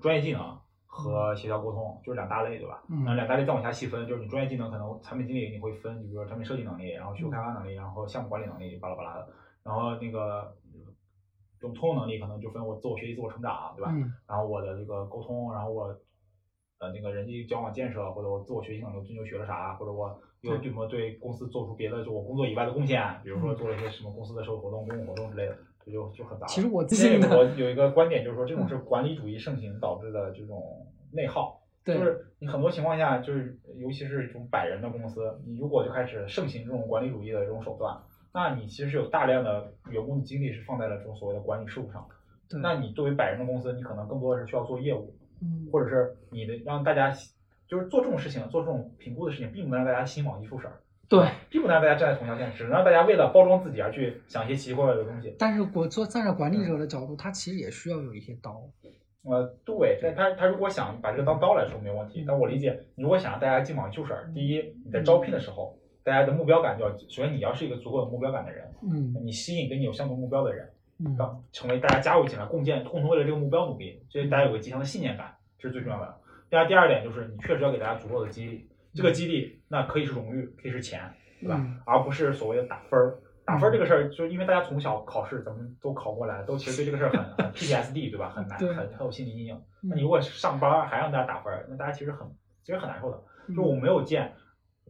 [0.00, 0.56] 专业技能
[0.86, 2.84] 和协调沟通，就是两大类，对吧？
[2.88, 9.28] 嗯那两大类再往下细分，就是你专业技能可能产品经理你会分，比如说产品设计能力，然后需求开发能力，然后项目管理能力，巴拉巴拉的。
[9.64, 10.54] 然后那个
[11.58, 13.90] 这种通用能力可能就分我自我学习、自我成长，对吧？
[13.92, 15.92] 嗯然后我的这个沟通，然后我
[16.82, 25.56] 呃那个人际交往建设，或者我自我学习能力，我最近学了啥，或者我有对什么对公司做出别的就我工作以外的贡献，比如说嗯做了一些什么公司的社会活动、公共活动之类的，
[25.86, 26.48] 这就就很杂了。
[26.48, 31.60] 其实我自己我有一个观点，就是说这种是管理主义盛行导致的这种内耗。
[31.84, 37.96] 对就是你很多情况下，就是尤其是这种百人的公司，你如果就开始盛行这种管理主义的这种手段，
[38.32, 42.06] 那你其实是有大量的员工的精力是放在了这种所谓的管理事务上。
[42.48, 45.12] 对那你作为百人的公司，你可能更多的是需要做业务，
[45.42, 45.68] 嗯。
[45.72, 47.12] 或者是你的让大家
[47.66, 50.74] 就是做这种事情，做这种评估的事情，并不能让大家心往一处使儿，
[51.08, 55.34] 对，并不能让大家站在同一条线，只能让大家为了包装自己而去想一些奇奇怪怪的东西。
[55.38, 58.62] 但是我做站在管理者的角度，他其实也需要有一些刀。
[59.24, 62.24] 呃，对，但他他如果想把这个当刀来说没有问题，嗯。
[62.26, 69.14] 但我理解，你如果想让大家心往一处使儿，第一，你在招聘的时候，大家的目标感就要，首先你要是一个足够有目标感的人，嗯。
[69.24, 70.70] 你吸引跟你有相同目标的人，嗯
[71.18, 76.14] 让成为大家加入进来，共建，共同为了这个目标努力，所以大家有个极强的信念感，这是最重要的。
[76.50, 81.00] 第二第二点就是你确实要给大家足够的激励，这个激励那可以是荣誉，可以是钱，
[81.40, 81.56] 对吧？
[81.58, 83.18] 嗯而不是所谓的打分儿。
[83.44, 88.30] 打分儿这个事儿，就是因为大家从小考试咱们都考过来，都其实对这个事儿很很 PTSD，对吧？
[88.30, 89.56] 很难，很很有心理阴影。
[89.82, 92.24] 嗯那你如果上班儿还让大家打分儿，那大家其实很
[92.62, 93.20] 其实很难受的。
[93.48, 94.32] 嗯就我没有见，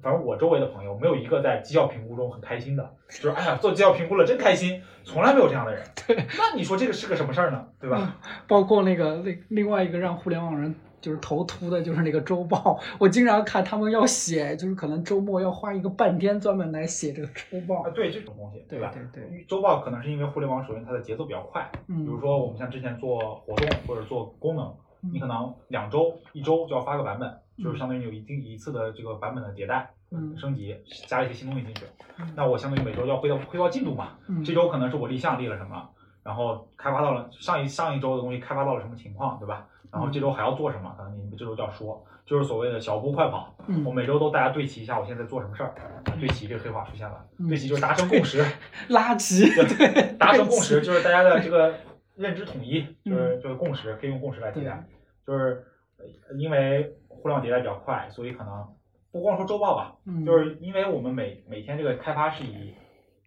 [0.03, 5.83] 反正我周围的朋友没有一个在绩效评估中很开心的，就是 哎呀做绩效评估了真开心，从来没有这样的人。
[6.07, 7.65] 对，那你说这个是个什么事儿呢？
[7.81, 8.19] 对吧？
[8.49, 12.79] 包括那个另另外一个让互联网人就是头秃的，就是那个周报。
[12.99, 17.91] 我经常看他们要写，就是可能周末要花一个半天专门来写这个周报啊，。
[17.91, 18.93] 对这种东西，对吧？
[19.13, 24.73] 对对，周报可能是因为互联网首先它的节奏比较快，嗯，比如说我们像之前做活动或者做功能，
[25.13, 30.37] 你可能能两周、一周就要发个版本，嗯就是相当于有一定一次的这个版本的迭代、嗯。
[30.37, 30.77] 升级，
[31.07, 31.85] 加了一些新东西进去
[32.19, 32.33] 嗯。
[32.37, 34.43] 那我相当于每周要汇报汇报进度嘛，嗯。
[34.45, 35.89] 这周可能是我立项立了什么，
[36.23, 39.67] 然后开发到了上一上一周的东西开发到了什么情况，对吧？
[39.91, 43.55] 然后这周还要做什么，可能你们这周就要说，就是所谓的小步快跑。
[43.67, 43.85] 嗯。
[43.85, 45.75] 我每周都大家对齐一下我现在在做什么事儿，
[46.19, 47.49] 对齐这个黑话出现了，嗯。
[47.49, 48.43] 对齐就是达成共识，
[48.89, 49.45] 垃圾，
[49.77, 51.75] 对，达成共识就是大家的这个
[52.17, 54.87] 认知统一，嗯就是就是共识，可以用共识来替代。
[55.27, 55.65] 就是
[55.99, 58.67] 呃因为互联网迭代比较快，所以可能
[59.13, 62.75] 不光说周报吧，嗯，就是因为我们每每天这个开发是以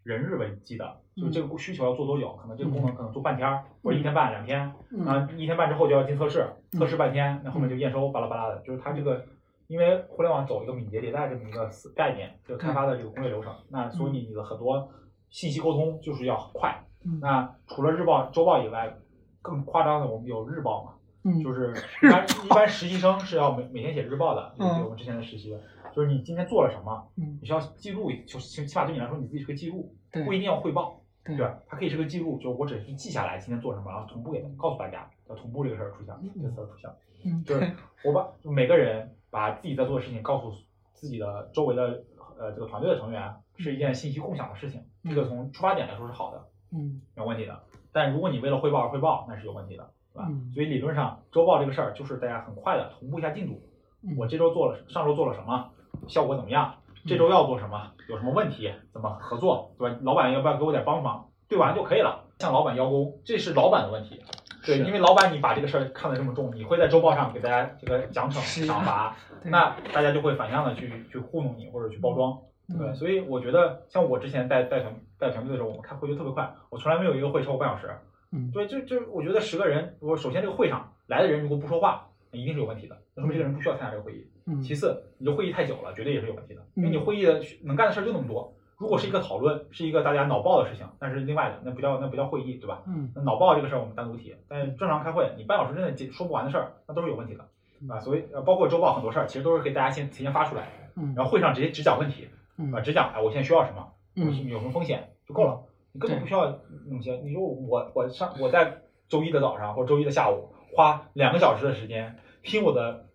[0.04, 1.50] 人日为计的，就是这嗯。
[1.50, 5.06] 个需求要做多久，可能这个功能可能做半天儿或者一天半两天，嗯。
[5.06, 9.26] 啊，一天半之后就要进测试，嗯测试半天，那后面就验收巴拉巴拉的，就是它这个。
[9.68, 14.88] 因为互联网走一个敏捷迭代这么一个概念，就开发的这个工业流程，那所以你的很多
[15.32, 16.86] 信息沟通就是要快。
[17.04, 17.20] 嗯。
[17.20, 18.96] 那除了日报、周报以外，
[19.42, 20.94] 更夸张的我们有日报嘛，
[21.26, 21.44] 嗯。
[21.44, 21.74] 就是。
[22.02, 24.84] 一般一般实习生是要每每天写日报的，就是嗯。
[24.84, 25.60] 我们之前的实习的，
[25.94, 27.38] 就是你今天做了什么，嗯。
[27.42, 30.24] 你需要记录，就起起码对你来说你自己是个记录，对。
[30.24, 31.58] 不一定要汇报，对对吧？
[31.68, 36.90] 它可以是个记录，就我只是记下来今天做什么，然后同步给告诉大家，要同步这个事儿出现，这个词儿出现，
[37.26, 37.44] 嗯。
[37.44, 37.72] 就是。
[38.04, 40.54] 我把就每个人把自己在做的事情告诉
[40.94, 42.04] 自己的周围的
[42.38, 47.02] 呃这个团队的成员，是一件信息共享的事情，这个从出发点来说是好的，嗯。
[47.16, 47.64] 没有问题的。
[47.92, 53.62] 但如果你为了汇报而汇报，那是有问题的，对所以理论上周报这个事儿就是大家很快的同步一下进度，
[54.04, 55.70] 嗯我这周做了上周做了什么，
[56.08, 56.76] 效果怎么样？
[57.06, 57.92] 这周要做什么？
[58.10, 58.72] 有什么问题？
[58.92, 59.72] 怎么合作？
[59.78, 59.98] 对吧？
[60.02, 61.30] 老板要不要给我点帮忙？
[61.48, 62.24] 对完就可以了。
[62.40, 64.22] 向老板邀功，这是老板的问题。
[64.66, 72.36] 对，因为老板你把这个事儿看得这么重，你会在周报上给大家这个奖惩是赏罚，那大家就会反向的去去糊弄你或者去包装。
[72.68, 77.96] 对，嗯所以我觉得像我之前带带团带团队的时候，我们开会就特别快，我从来没有一个会超过半小时。
[78.36, 78.52] 嗯。
[78.52, 84.28] 对，就就我觉得十个人，我首先这个会上来的人如果不说话，那一定是有问题的，那说明这个人不需要参加这个会议。
[84.46, 84.62] 嗯。
[84.62, 86.92] 其次，你的会议太久了，绝对也是有问题的，因为嗯。
[86.92, 88.54] 你会议的能干的事儿就那么多。
[88.78, 92.84] 如果是一个讨论，是一个大家脑爆的事情，那是另外的，那不叫那不叫会议，对吧？
[92.88, 93.10] 嗯。
[93.16, 100.68] 那脑爆这个事儿我们单独提，但是正常开会，你半小时之内解说不完的事儿，那都是有问题的，啊，所以呃，包括周报很多事儿，其实都是给大家先提前发出来，
[100.98, 101.14] 嗯。
[101.16, 102.28] 然后会上直接只讲问题，
[102.58, 102.70] 嗯。
[102.74, 104.48] 啊，只讲哎，我现在需要什么，我嗯。
[104.48, 105.58] 有什么风险就够了，
[105.96, 107.16] 你根本不需要弄些。
[107.24, 113.08] 你说我我上我在周一的早上或周一的下午花两个小时的时间听我的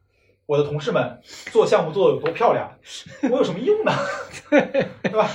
[0.47, 1.21] 我的同事们
[1.53, 2.79] 做项目做的有多漂亮，
[3.31, 3.93] 我有什么用呢？
[5.03, 5.29] 对吧？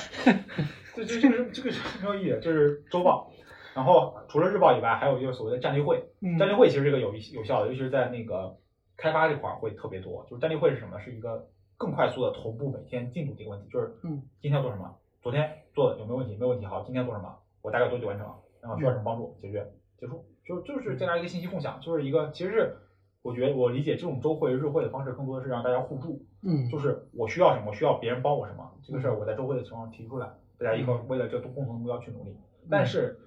[0.95, 3.31] 这这这个是这个是没有意义的，这是周报。
[3.75, 6.03] 然后除了日报以外，还有就是所谓的战例会。
[6.21, 8.57] 嗯战例会其实这个有一有效的，尤其是在那个
[8.97, 10.25] 开发这块儿会特别多。
[10.29, 10.99] 就是战例会是什么？
[10.99, 16.35] 是一个更快速的同步每天进度的一个问题，就是嗯今天要做什么，昨天做的有没有问题？
[16.35, 17.35] 没有问题，好，今天做什么？
[17.63, 18.31] 我大概多久完成？
[18.61, 19.35] 然后需要什么帮助？
[19.41, 22.77] 解决结束，就就是这样一个信息共享，就是一个其实是
[23.23, 32.37] 我觉得我理解这种周会日会的方式，更多的是让大家互助，嗯就是我需要什么，我需要别人帮我什么，这个事儿我在周会的情况提出来，大家一块儿为了这个共同目标去努力。
[32.69, 33.17] 但是，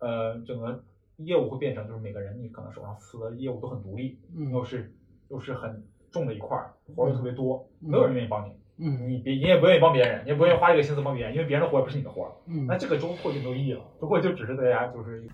[0.00, 0.84] 呃，整个
[1.16, 4.94] 业务会变成就是每个人你可能手上负责的业务都很独立，嗯又是
[5.28, 15.28] 又是很重的一块儿，活儿又特别多，嗯没有人愿意帮你，嗯你别你也不愿意帮别人，你也不愿意花这个心思帮别人，因为别人的活也不是你的活儿，嗯那这个周会就没有意义了，不过就只是大家就是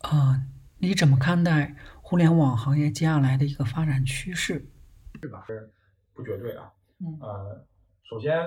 [0.00, 0.40] 啊，
[0.78, 4.64] 你怎么看待互联网行业接下来的一个发展趋势？
[5.20, 5.44] 是吧？
[5.46, 5.70] 是
[6.14, 7.64] 不绝对啊，嗯呃，
[8.08, 8.38] 首先，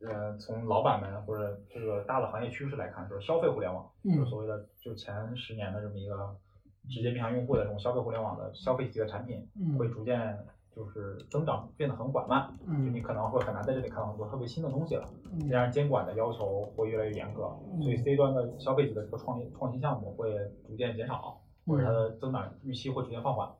[0.00, 6.36] 呃，从老板们或者这个大的行业趋势来看，就是消费互联网，就是嗯所谓的就前十年的这么一个
[6.88, 10.36] 直接面向用户的这种消费互联网的消费级的产品，嗯会逐渐
[10.74, 15.08] 就是增长变得很缓慢，就你嗯可能会很难在这里看到很多特别新的东西了。
[15.32, 20.32] 嗯加上监管的要求会越来越严格，所以 C 端的消费级的这个创业创新项目会
[20.66, 23.50] 逐渐减少，或者它的增长预期会逐渐放缓。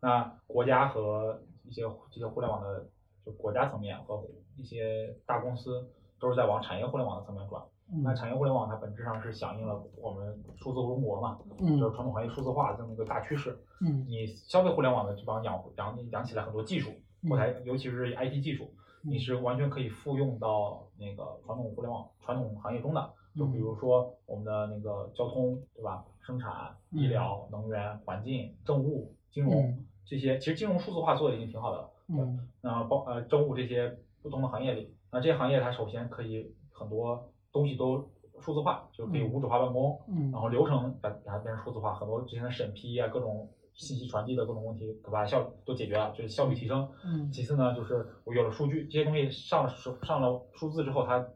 [0.00, 2.86] 那国家和一些这些互联网的
[3.24, 4.22] 就国家层面和
[4.56, 5.88] 一些大公司
[6.20, 7.62] 都是在往产业互联网的层面转。
[8.02, 13.58] 那嗯产业互联网它本质上是响应了我们数字中国嘛，嗯就是传统行业数字化的这么一个大趋势。
[13.80, 16.90] 嗯你消费互联网的这帮养养养起来很多技术，
[17.28, 18.70] 后台，尤其是 IT 技术，
[19.02, 23.12] 你是完全可以复用到那个传统互联网、传统行业中的。
[23.34, 26.04] 就比如说我们的那个交通，对吧？
[26.20, 31.90] 生产、医疗、能源、环境、政务、金融这些，其实金融数字化做的已经挺好的了。
[32.08, 32.48] 嗯。
[32.60, 43.48] 那包呃政务这些不同的行业里，那这些行业它首先可以很多东西都数字化，就可以无纸化办公，嗯然后流程把把它变成数字化，很多之前的审批啊各种。
[43.74, 46.86] 信息传递的各种问题，可把效都解决了，就是效率提升。
[47.06, 47.32] 嗯。
[47.32, 51.26] 其次呢，就是我有了数据，这些东西上了数上了数字之后，它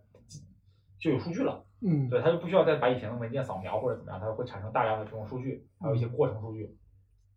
[0.99, 1.65] 就有数据了。
[1.81, 2.11] 嗯。
[2.11, 6.77] 对，它就不需要再把以前的文件扫描或者怎么样，它会产生大量的这种数据，还有一些过程数据，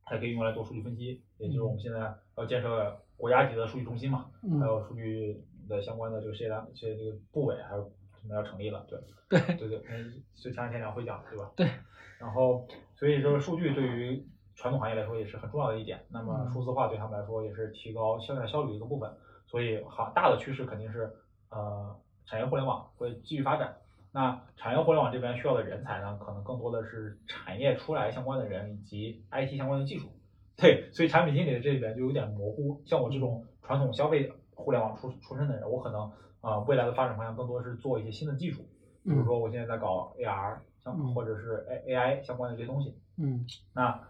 [0.03, 1.23] 它可以用来做数据分析。
[1.37, 4.25] 也就是我们现在要建设国家级的数据中心嘛，
[4.59, 7.89] 还有数据的相关的这个事业单这些这个部委还有
[8.21, 8.85] 什么要成立了？
[8.87, 8.99] 对。
[9.29, 9.55] 对。
[9.55, 11.51] 对对，嗯，就前两天两会讲，对吧？
[11.55, 11.67] 对。
[12.19, 14.25] 然后，所以这个数据对于。
[14.61, 19.09] 传统行业来说也是很重要的一点，那么数字化对他们来说也是提高销量效率的一个部分，
[19.47, 21.09] 所以行大的趋势肯定是
[21.49, 21.95] 呃
[22.25, 23.77] 产业互联网会继续发展。
[24.11, 30.09] 那产业互联网这边需要的人才呢，可能更多的是产业出来相关的人以及 IT 相关的技术。
[30.57, 32.81] 对，所以产品经理的这里边就有点模糊。
[32.85, 36.11] 像我这种传统消费互联网出出身的人，我可能
[36.41, 38.63] 啊未来的发展方向更多是做一些新的技术，
[39.03, 42.97] 比如说我现在在搞 AR 像或者是 A AI 相关的这些东西。
[43.17, 44.01] 嗯，那。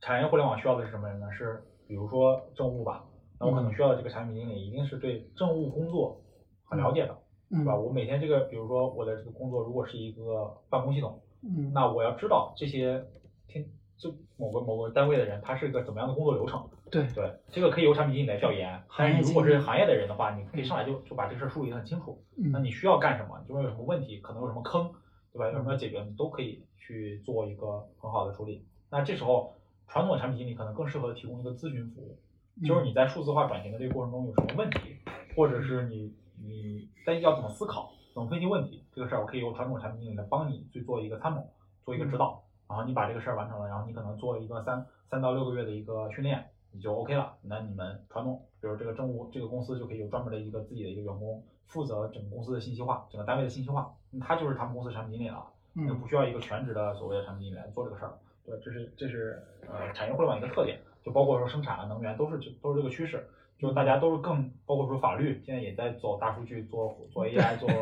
[0.00, 1.26] 产业互联网需要的是什么人呢？
[1.32, 3.04] 是比如说政务吧，
[3.40, 6.22] 那我可能需要的这个产品经理一定是对政务工作
[6.62, 7.18] 很了解的，
[7.50, 7.74] 对吧？
[7.74, 13.04] 我每天这个，比如说我的这个工作如果是一个办公系统，嗯，那我要知道这些
[13.48, 18.82] 天就某个某个单位的人他是一个怎么样的工作流程，对对，这个可以由产品经理来调研。
[18.96, 22.22] 但是如果是行业的人的话，你可以上来就就把这个事儿梳理得很清楚。
[22.36, 23.38] 那你需要干什么？
[23.48, 24.90] 就是有什么问题，可能有什么坑，
[25.32, 25.46] 对吧？
[25.46, 28.64] 有什么要解决，你都可以去做一个很好的处理。
[28.90, 29.54] 那这时候。
[29.90, 32.18] 传统的产品经理可能更适合提供一个咨询服务，
[32.62, 34.98] 就是你在数字化转型的这个过程中有什么问题，
[35.34, 41.50] 或者是你你在要怎么思考、怎么分析问题，这个事儿我可以由传统产品经理来帮你去做一个参谋、
[41.86, 47.34] 做一个指导，然后你把这个事儿完成了，然后你可能做一个三三到六个月的一个训练，你就 OK 了。
[47.42, 55.44] 那你们传统，比如这个政务这个公司就可以有专门的一个自己的一个员工负责整个公司的信息化，整个单位的信息化，他就是他们公司产品经理了，
[55.88, 58.12] 就不需要一个全职的所谓的产品经理来做这个事儿。
[58.44, 67.74] 对，这是这是呃产业互联网一个特点，就包括说生产啊、能源都是都是这个趋势，就大家都是更包括说法律现在也在走大数据、做做 AI、做这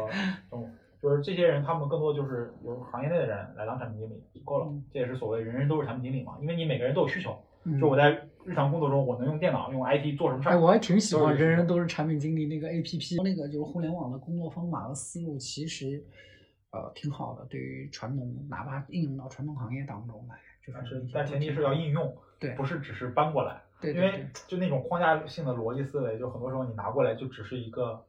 [0.50, 0.70] 种，
[1.02, 7.36] 就是这些人他们更多就是由行业内的人来当产品经理够了，这也是所谓人人都是产品经理嘛，因为你每个人都有需求，
[7.80, 8.10] 就我在
[8.44, 16.02] 日常工作中我能用电脑用 IT 做什么事儿，哎，我还挺喜欢人人都是产品经理那个 APP，那个就是互联网的工作方法和思路其实
[16.70, 20.36] 呃挺好的，对于传统哪怕应用到传统行业当中来。
[20.66, 28.04] 就是，但前提是要应用，对，不是只是搬过来，对，因为就那种框架性的逻辑思维，就很多时候你拿过来就只是一个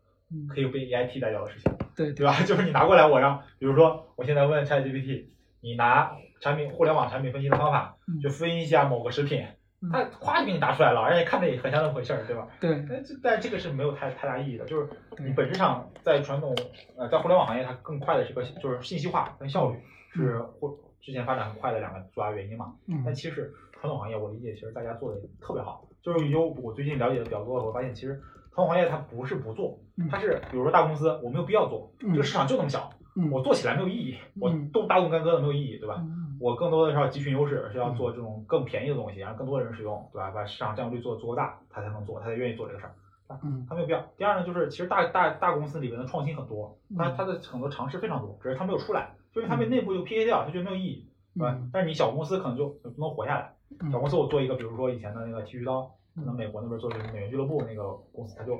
[0.49, 2.33] 可以被 AI 替代掉的事情，对，对吧？
[2.45, 5.25] 就是你拿过来，我让，比如说我现在问 ChatGPT，
[5.61, 9.45] 你拿产品互联网产品分析的方法，就分析一下某个食品，
[9.91, 12.47] 它咵就给你答出来了，而且看着也很像那么回事儿，对吧？
[12.59, 16.55] 对，但这但这个是没有太太大意义的，就是你本质上在传统
[16.97, 19.77] 呃在互联网行业，它更快的是个就是信息化跟效率
[20.13, 20.77] 是或。
[20.99, 22.73] 之前发展很快的两个主要原因嘛，
[23.05, 28.21] 但其实传统行业我理解其实大家做的特别好，就是有我最近了解的比较多，我发现其实
[28.57, 29.77] 传统行业它不是不做，
[30.09, 32.89] 它是比如说大公司我没有必要做，这个市场就那么小，
[33.31, 36.03] 我做起来没有意义，我动大动干戈的没有意义，对吧？
[36.39, 40.31] 我更多的是要集群优势，是要做这种更便宜的东西，让更多的人使用，对吧？
[40.31, 44.03] 把市场占有率做足够大，他才能做，他才愿意做这个事儿，嗯，他没有必要。
[44.17, 49.13] 第二呢，就是其实大大大公司里面的创新很多，它它的很多尝试非常多，只是它没有出来。
[49.33, 51.59] 就是他被内部就 PK 掉，他觉得没有意义，对吧？
[51.71, 53.53] 但是你小公司可能就不能活下来。
[53.91, 58.59] 小公司我做一个，比如说以前的那个剃须刀，可能美国那边做这个美元俱乐部那个公司，他就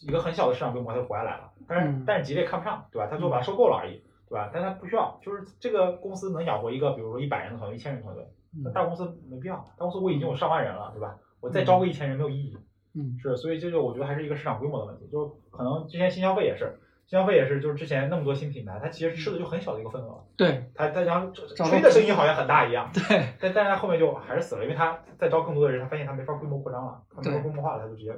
[0.00, 1.50] 一个很小的市场规模，他就活下来了。
[1.68, 3.06] 但是但是吉利看不上，对吧？
[3.08, 4.50] 他就把它收购了而已，对吧？
[4.52, 8.26] 但他不需要，就是这个公司能养活一个，比如说一百人的团队、一千人团队，
[8.64, 9.56] 那大公司没必要。
[9.78, 11.16] 大公司我已经有上万人了，对吧？
[11.40, 12.58] 我再招个一千人没有意义。
[12.94, 16.80] 嗯，是，所以这就我觉得还是一个市场规模的问题，就可能之前新消费也是。
[17.08, 20.22] 新消费也是，就是之前那么多新品牌，它其实吃的就很小的一个份额。
[20.36, 22.90] 对，它它然后吹的声音好像很大一样。
[22.92, 28.12] 对，但但是它后面就还是死了，因为它再招更多的人，它发现它没法规模扩张了，它没法规模化了，它就直接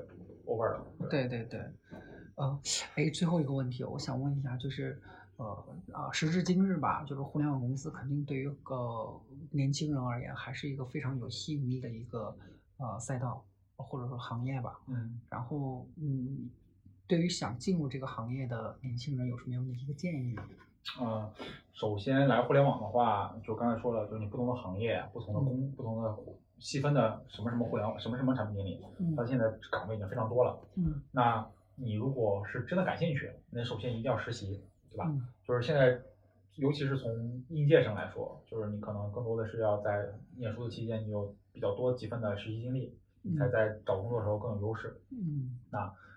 [0.44, 0.84] over 了。
[1.08, 1.60] 对对对，
[2.34, 2.60] 呃，
[2.96, 5.00] 哎，最后一个问题，我想问一下，就是
[5.36, 5.46] 呃
[5.92, 8.74] 啊，时至今日吧，就是互联网公司肯定对于个
[9.52, 12.36] 年轻人而言，还是一个非常有吸引力的一个
[12.78, 13.44] 呃赛道
[13.76, 14.80] 或者说行业吧。
[14.88, 15.20] 嗯。
[15.30, 16.50] 然后嗯。
[17.10, 20.42] 对于想进入这个行业的年轻人有什么样的一个建议呢？
[21.00, 21.28] 呃，
[21.72, 26.16] 首先来互联网的话，就刚才说了，就是你不同的行业、不同的工、不同的
[26.60, 30.56] 细分的什么什么互联网，什么什么产品经理，嗯他现在岗位已经非常多了。
[30.76, 31.44] 嗯那
[31.74, 35.06] 你如果是真的感兴趣，那首先一定要实习，对吧？
[35.08, 36.00] 嗯就是现在，
[36.54, 45.00] 尤其是从应届生来说，就是你可能更多的是要在念书的期间，你有比较多几份的实习经历，你才在找工作的时候更有优势。
[45.10, 45.58] 嗯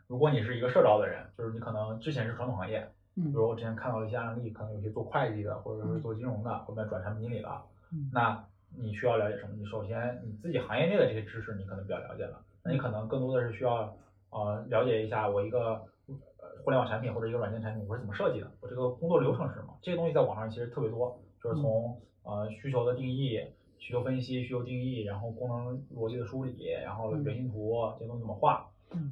[0.07, 7.63] 如果你是一个社招的人，就是你可能之前是传统行业，嗯比如我之前看到了一些案例，可能有些做会计的，或者是做金融的，后面转产品经理了。
[7.91, 8.45] 嗯那
[8.75, 9.53] 你需要了解什么？
[9.55, 12.41] 你首先你自己行业内的这些知识，你可能比较了解了。
[12.63, 13.95] 那你可能更多的是需要
[14.31, 19.77] 呃了解一下我一个呃互联网产品或者一个软件产品我是怎么设计的，我这个工作流程是什么？
[19.83, 23.39] 这些东西在网上其实特别多，就是从呃需求的定义、
[23.77, 28.62] 需求分析、需求定义，然后功能逻辑的梳理，然后原型图这些东西怎么画，嗯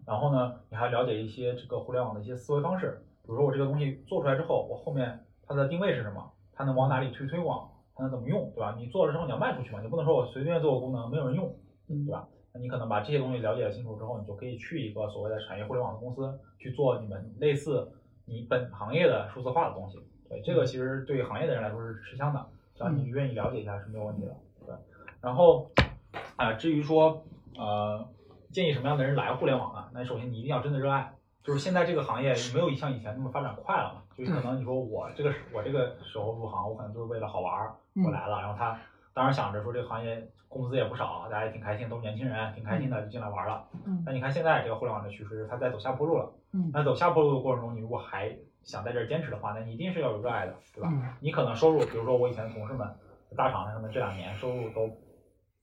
[0.05, 8.75] 然后呢，你还了解一些这个互联网的一些思维方式，比如说我这个东西做出来之后，我后面它的定位是什么，它能往哪里去推广，它能怎么用，对吧？
[8.77, 11.55] 你做了之后你要卖出去嘛，你不能说我随便做个功能没有人用，
[11.88, 12.27] 嗯对吧？
[12.53, 17.89] 那你可能把这些东西了解清楚之后，你就可以去一个所谓的产业互联网的公司去做你们类似
[18.25, 19.97] 你本行业的数字化的东西。
[20.27, 24.36] 对，这个其实对于行业的人来说是吃香的，只要你愿意了解一下是没有问题的。
[24.65, 24.75] 对，
[25.21, 25.69] 然后
[26.36, 27.23] 啊、至于说
[27.55, 28.05] 呃
[28.52, 29.89] 建议什么样的人来互联网呢？
[29.93, 31.14] 那首先你一定要真的热爱。
[31.43, 37.76] 就是现在这个行业没有像以前那么发展快了嘛，就可能你说我这个我这个时候入行，我可能就是为了好玩儿，
[38.06, 38.80] 我来了，然后他
[39.12, 43.68] 当然想着说这个行业工资也不少，大家也挺开心，都是年轻人，挺开心的就进来玩了。
[43.88, 46.32] 嗯但你看现在这个互联网的趋势，它在走下坡路了。
[46.52, 50.89] 嗯那走下坡路的过程中，你如果还想在这儿坚持的话，那你一定是要有热爱的，对吧？
[50.91, 52.88] 嗯你可能收入，比如说我以前的同事们，
[53.36, 54.86] 大厂可能这两年收入都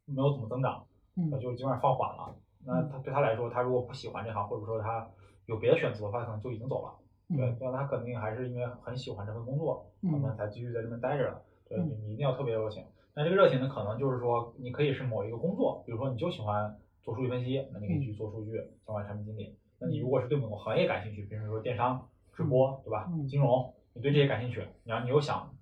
[0.07, 0.83] 没有怎么增长，
[1.17, 2.35] 嗯就基本上放缓了。
[2.69, 5.09] 那他对他来说，他如果不喜欢这行，或者说他
[5.47, 6.95] 有别的选择的话，可能就已经走了。
[7.35, 11.43] 对，那他肯定还是因为很喜欢这份工作，他们才继续在这边待着的。
[11.69, 12.85] 对你，你一定要特别热情。
[13.15, 18.53] 那这个热情呢，可能就是说，你可以是某一个工作，比如说你就喜欢做数据分析，那你可以去做数据
[18.85, 19.57] 相关产品经理。
[19.81, 23.11] 那你如果是对某个行业感兴趣，比如说电商、直播，对吧？
[23.29, 25.55] 金融，你对这些感兴趣，然后你又想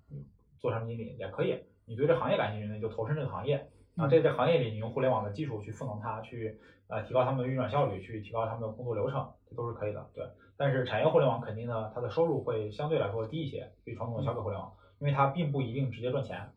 [0.59, 1.63] 做产品经理也可以。
[1.85, 3.55] 你对这行业感兴趣，那你就投身这个行业。
[3.95, 10.05] 然后在这行业里，你用互联网的技术去赋能它，去呃提高他们的运转效率，去提高他们的工作流程，这都是可以的。
[10.13, 10.25] 对，
[10.57, 16.49] 但是产业互联网肯定呢，它的收入会相对来说低一些，比传统的消费互联网，因为它并不一定直接赚钱，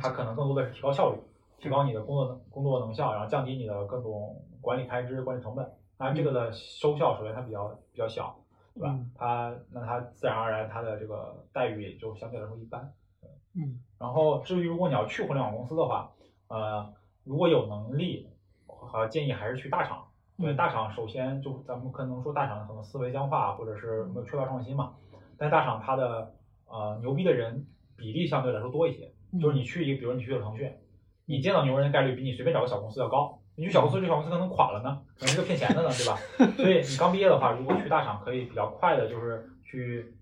[0.00, 1.18] 它可能更多的是提高效率，
[1.58, 5.70] 提高你的工作工作能效，然后降低你的各种管理开支、管理成本。
[5.98, 8.36] 当然，这个的收效首先它比较比较小，
[8.74, 8.98] 对吧？
[9.14, 12.92] 它那它自然而然它的这个待遇也就相对来说一般。
[13.54, 13.80] 嗯。
[13.98, 16.10] 然后至于如果你要去互联网公司的话，
[16.48, 18.28] 呃，如果有能力，
[18.92, 20.04] 呃，建议还是去大厂。
[20.38, 24.94] 对，大厂首先就咱们可能说大厂可能思维僵化，或者是没有缺乏创新嘛。
[25.36, 26.34] 但大厂它的
[26.66, 27.66] 呃牛逼的人
[27.96, 30.72] 比例相对来说多一些，就是你去一个，比如你去了腾讯，
[31.26, 33.38] 你见到牛人的概率比你随便找个小公司要高。
[33.54, 36.16] 你去小公司，这小公司可能垮了呢，可能是个骗钱的呢，对吧？
[36.56, 40.14] 所以你刚毕业的话，如果去大厂，可以比较快的，就是去，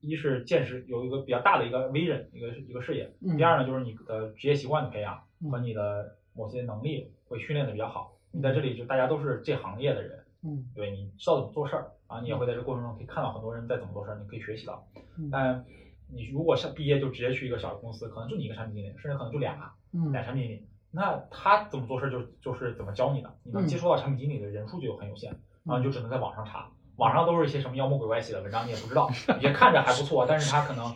[0.00, 5.18] 一是见识有一个比较大的一个 vision，一个一个视野；第二呢，就是你的职业习惯的培养
[5.50, 8.12] 和你的某些能力会训练的比较好。
[8.32, 14.84] 你在这里就大家都是这行业的人，嗯，对你知道怎么做事儿啊，你也会在这过程中可以看到很多人在怎么做事儿，你可以学习到。
[15.16, 15.64] 嗯但
[16.12, 25.30] 你如果像毕业就直接去一个小公司，可能就你一个产品经理，甚至可能就俩，嗯俩产品经理，那他怎么做事就就是怎么教你的，你能接触到产品经理的人数就很有限，
[25.64, 29.08] 然后你就只能在网上查，网上都是一些什么妖魔鬼怪写的文章，你也不知道，
[29.40, 30.92] 也看着还不错，但是他可能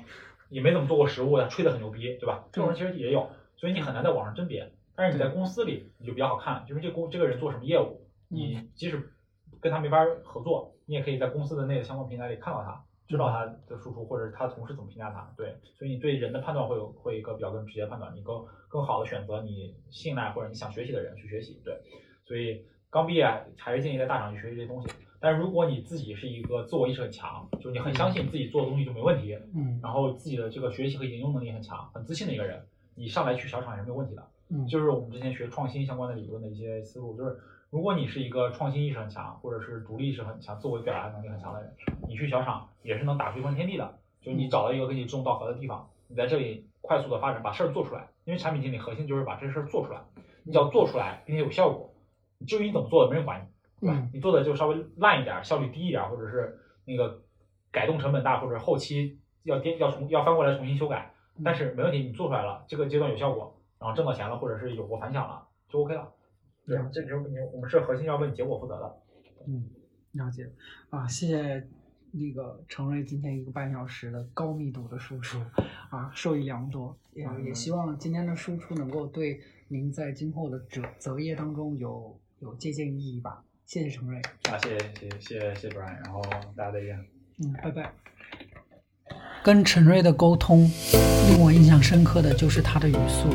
[0.49, 2.45] 也没怎么做过实物，他吹得很牛逼，对吧？
[2.53, 4.73] 这种人其实也有，所以你很难在网上甄别。
[4.97, 9.11] 但是你在公司里你就比较好看，就是这公这个人做什么业务，你即使
[9.61, 15.33] 跟他没法合作，你也可以在公司的那个相关平台里看到他，知道他的输出或者他同事怎么评价他。
[15.37, 21.61] 对，所以你对人的判断会有会有一个比较更直接判断，你更更好的选择你信赖或者你想学习的人去学习。
[21.65, 21.81] 对，
[22.25, 23.27] 所以刚毕业
[23.57, 24.89] 还是建议在大厂去学习这些东西。
[25.21, 32.63] 但是如果你自己是一个自我意识很强，就是你很相信自己做的东西就没问题，嗯，然后自己的这个学习和引用能力很强，很自信的一个人，
[32.95, 34.27] 你上来去小厂也是没有问题的。
[34.51, 37.39] 嗯，就是我们之前学创新相关的理论的一些思路，就是
[37.71, 41.75] 如果你是一个创新意识很强，或者是独立意识很强、自我表达能力很强的人，
[42.09, 43.99] 你去小厂也是能打出一片天地的。
[44.21, 48.09] 就是你找到一个跟你志同道合的地方，你在这里快速的发展，把事儿做出来。
[48.25, 50.01] 因为产品经理核心就是把这事儿做出来，
[50.45, 51.95] 你只要做出来并且有效果，
[52.39, 53.47] 你至于你怎么做的，没人管
[53.81, 54.09] 你，对吧？
[54.15, 57.23] 你做的就稍微烂一点，效率低一点，或者是那个
[57.71, 63.59] 改动成本大，或者后期要颠要重要翻过来重新修改，但是没问题，你做出来了，这个阶段有效果。
[63.77, 66.11] 然后挣到钱了，或者是有过反响了，就 OK 了。
[66.65, 68.97] 对，这就是你我们是核心要为结果负责的。
[69.47, 69.69] 嗯，
[70.13, 70.51] 了解
[70.89, 71.69] 啊，谢谢
[72.13, 75.39] 那个程瑞今天一个半小时的高密度的输出
[75.91, 76.97] 啊，受益良多。
[77.13, 83.45] 也也希望今天的输出能够对您在今后的择择业当中有有借鉴意义吧。
[83.67, 84.19] 谢谢程瑞。
[84.49, 86.23] 啊，谢谢谢谢谢谢谢 Brian，然后
[86.57, 86.99] 大家再见。
[87.39, 88.14] 嗯，拜拜。
[89.43, 90.71] 跟陈瑞的沟通，
[91.29, 93.29] 令我印象深刻的就是他的语速，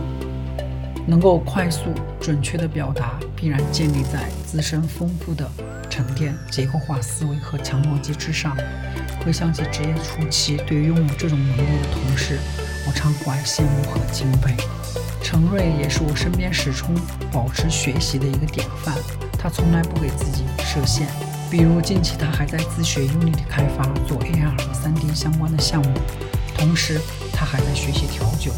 [1.06, 1.84] 能够快速
[2.20, 5.48] 准确的表达，必然建立在自身丰富的
[5.88, 8.58] 沉淀、结构化思维和强逻辑之上。
[9.24, 12.40] 回想起职业初期对于拥有这种能力的同事，
[12.88, 14.56] 我常怀羡慕和敬佩。
[15.22, 16.96] 陈瑞也是我身边始终
[17.32, 18.96] 保持学习的一个典范。
[19.38, 21.08] 他从来不给自己设限，
[21.50, 25.90] 比如近期他还在自学 Unity 开发做 AR 和 3D 相关的项目，
[26.56, 27.02] 同时
[27.34, 28.52] 他还在学习调酒。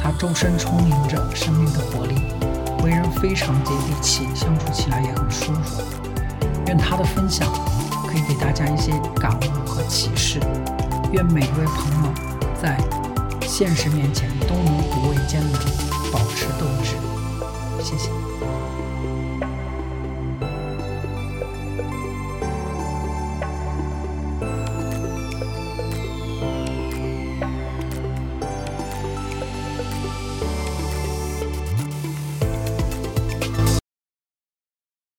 [0.00, 2.14] 他周身充盈着生命的活力，
[2.82, 5.82] 为人非常接地气，相处起来也很舒服。
[6.66, 7.46] 愿他的分享
[8.08, 10.40] 可以给大家一些感悟和启示。
[11.12, 12.12] 愿每一位朋友
[12.60, 12.78] 在
[13.42, 15.60] 现实面前都能不畏艰难，
[16.10, 16.96] 保持斗志。
[17.84, 18.31] 谢谢。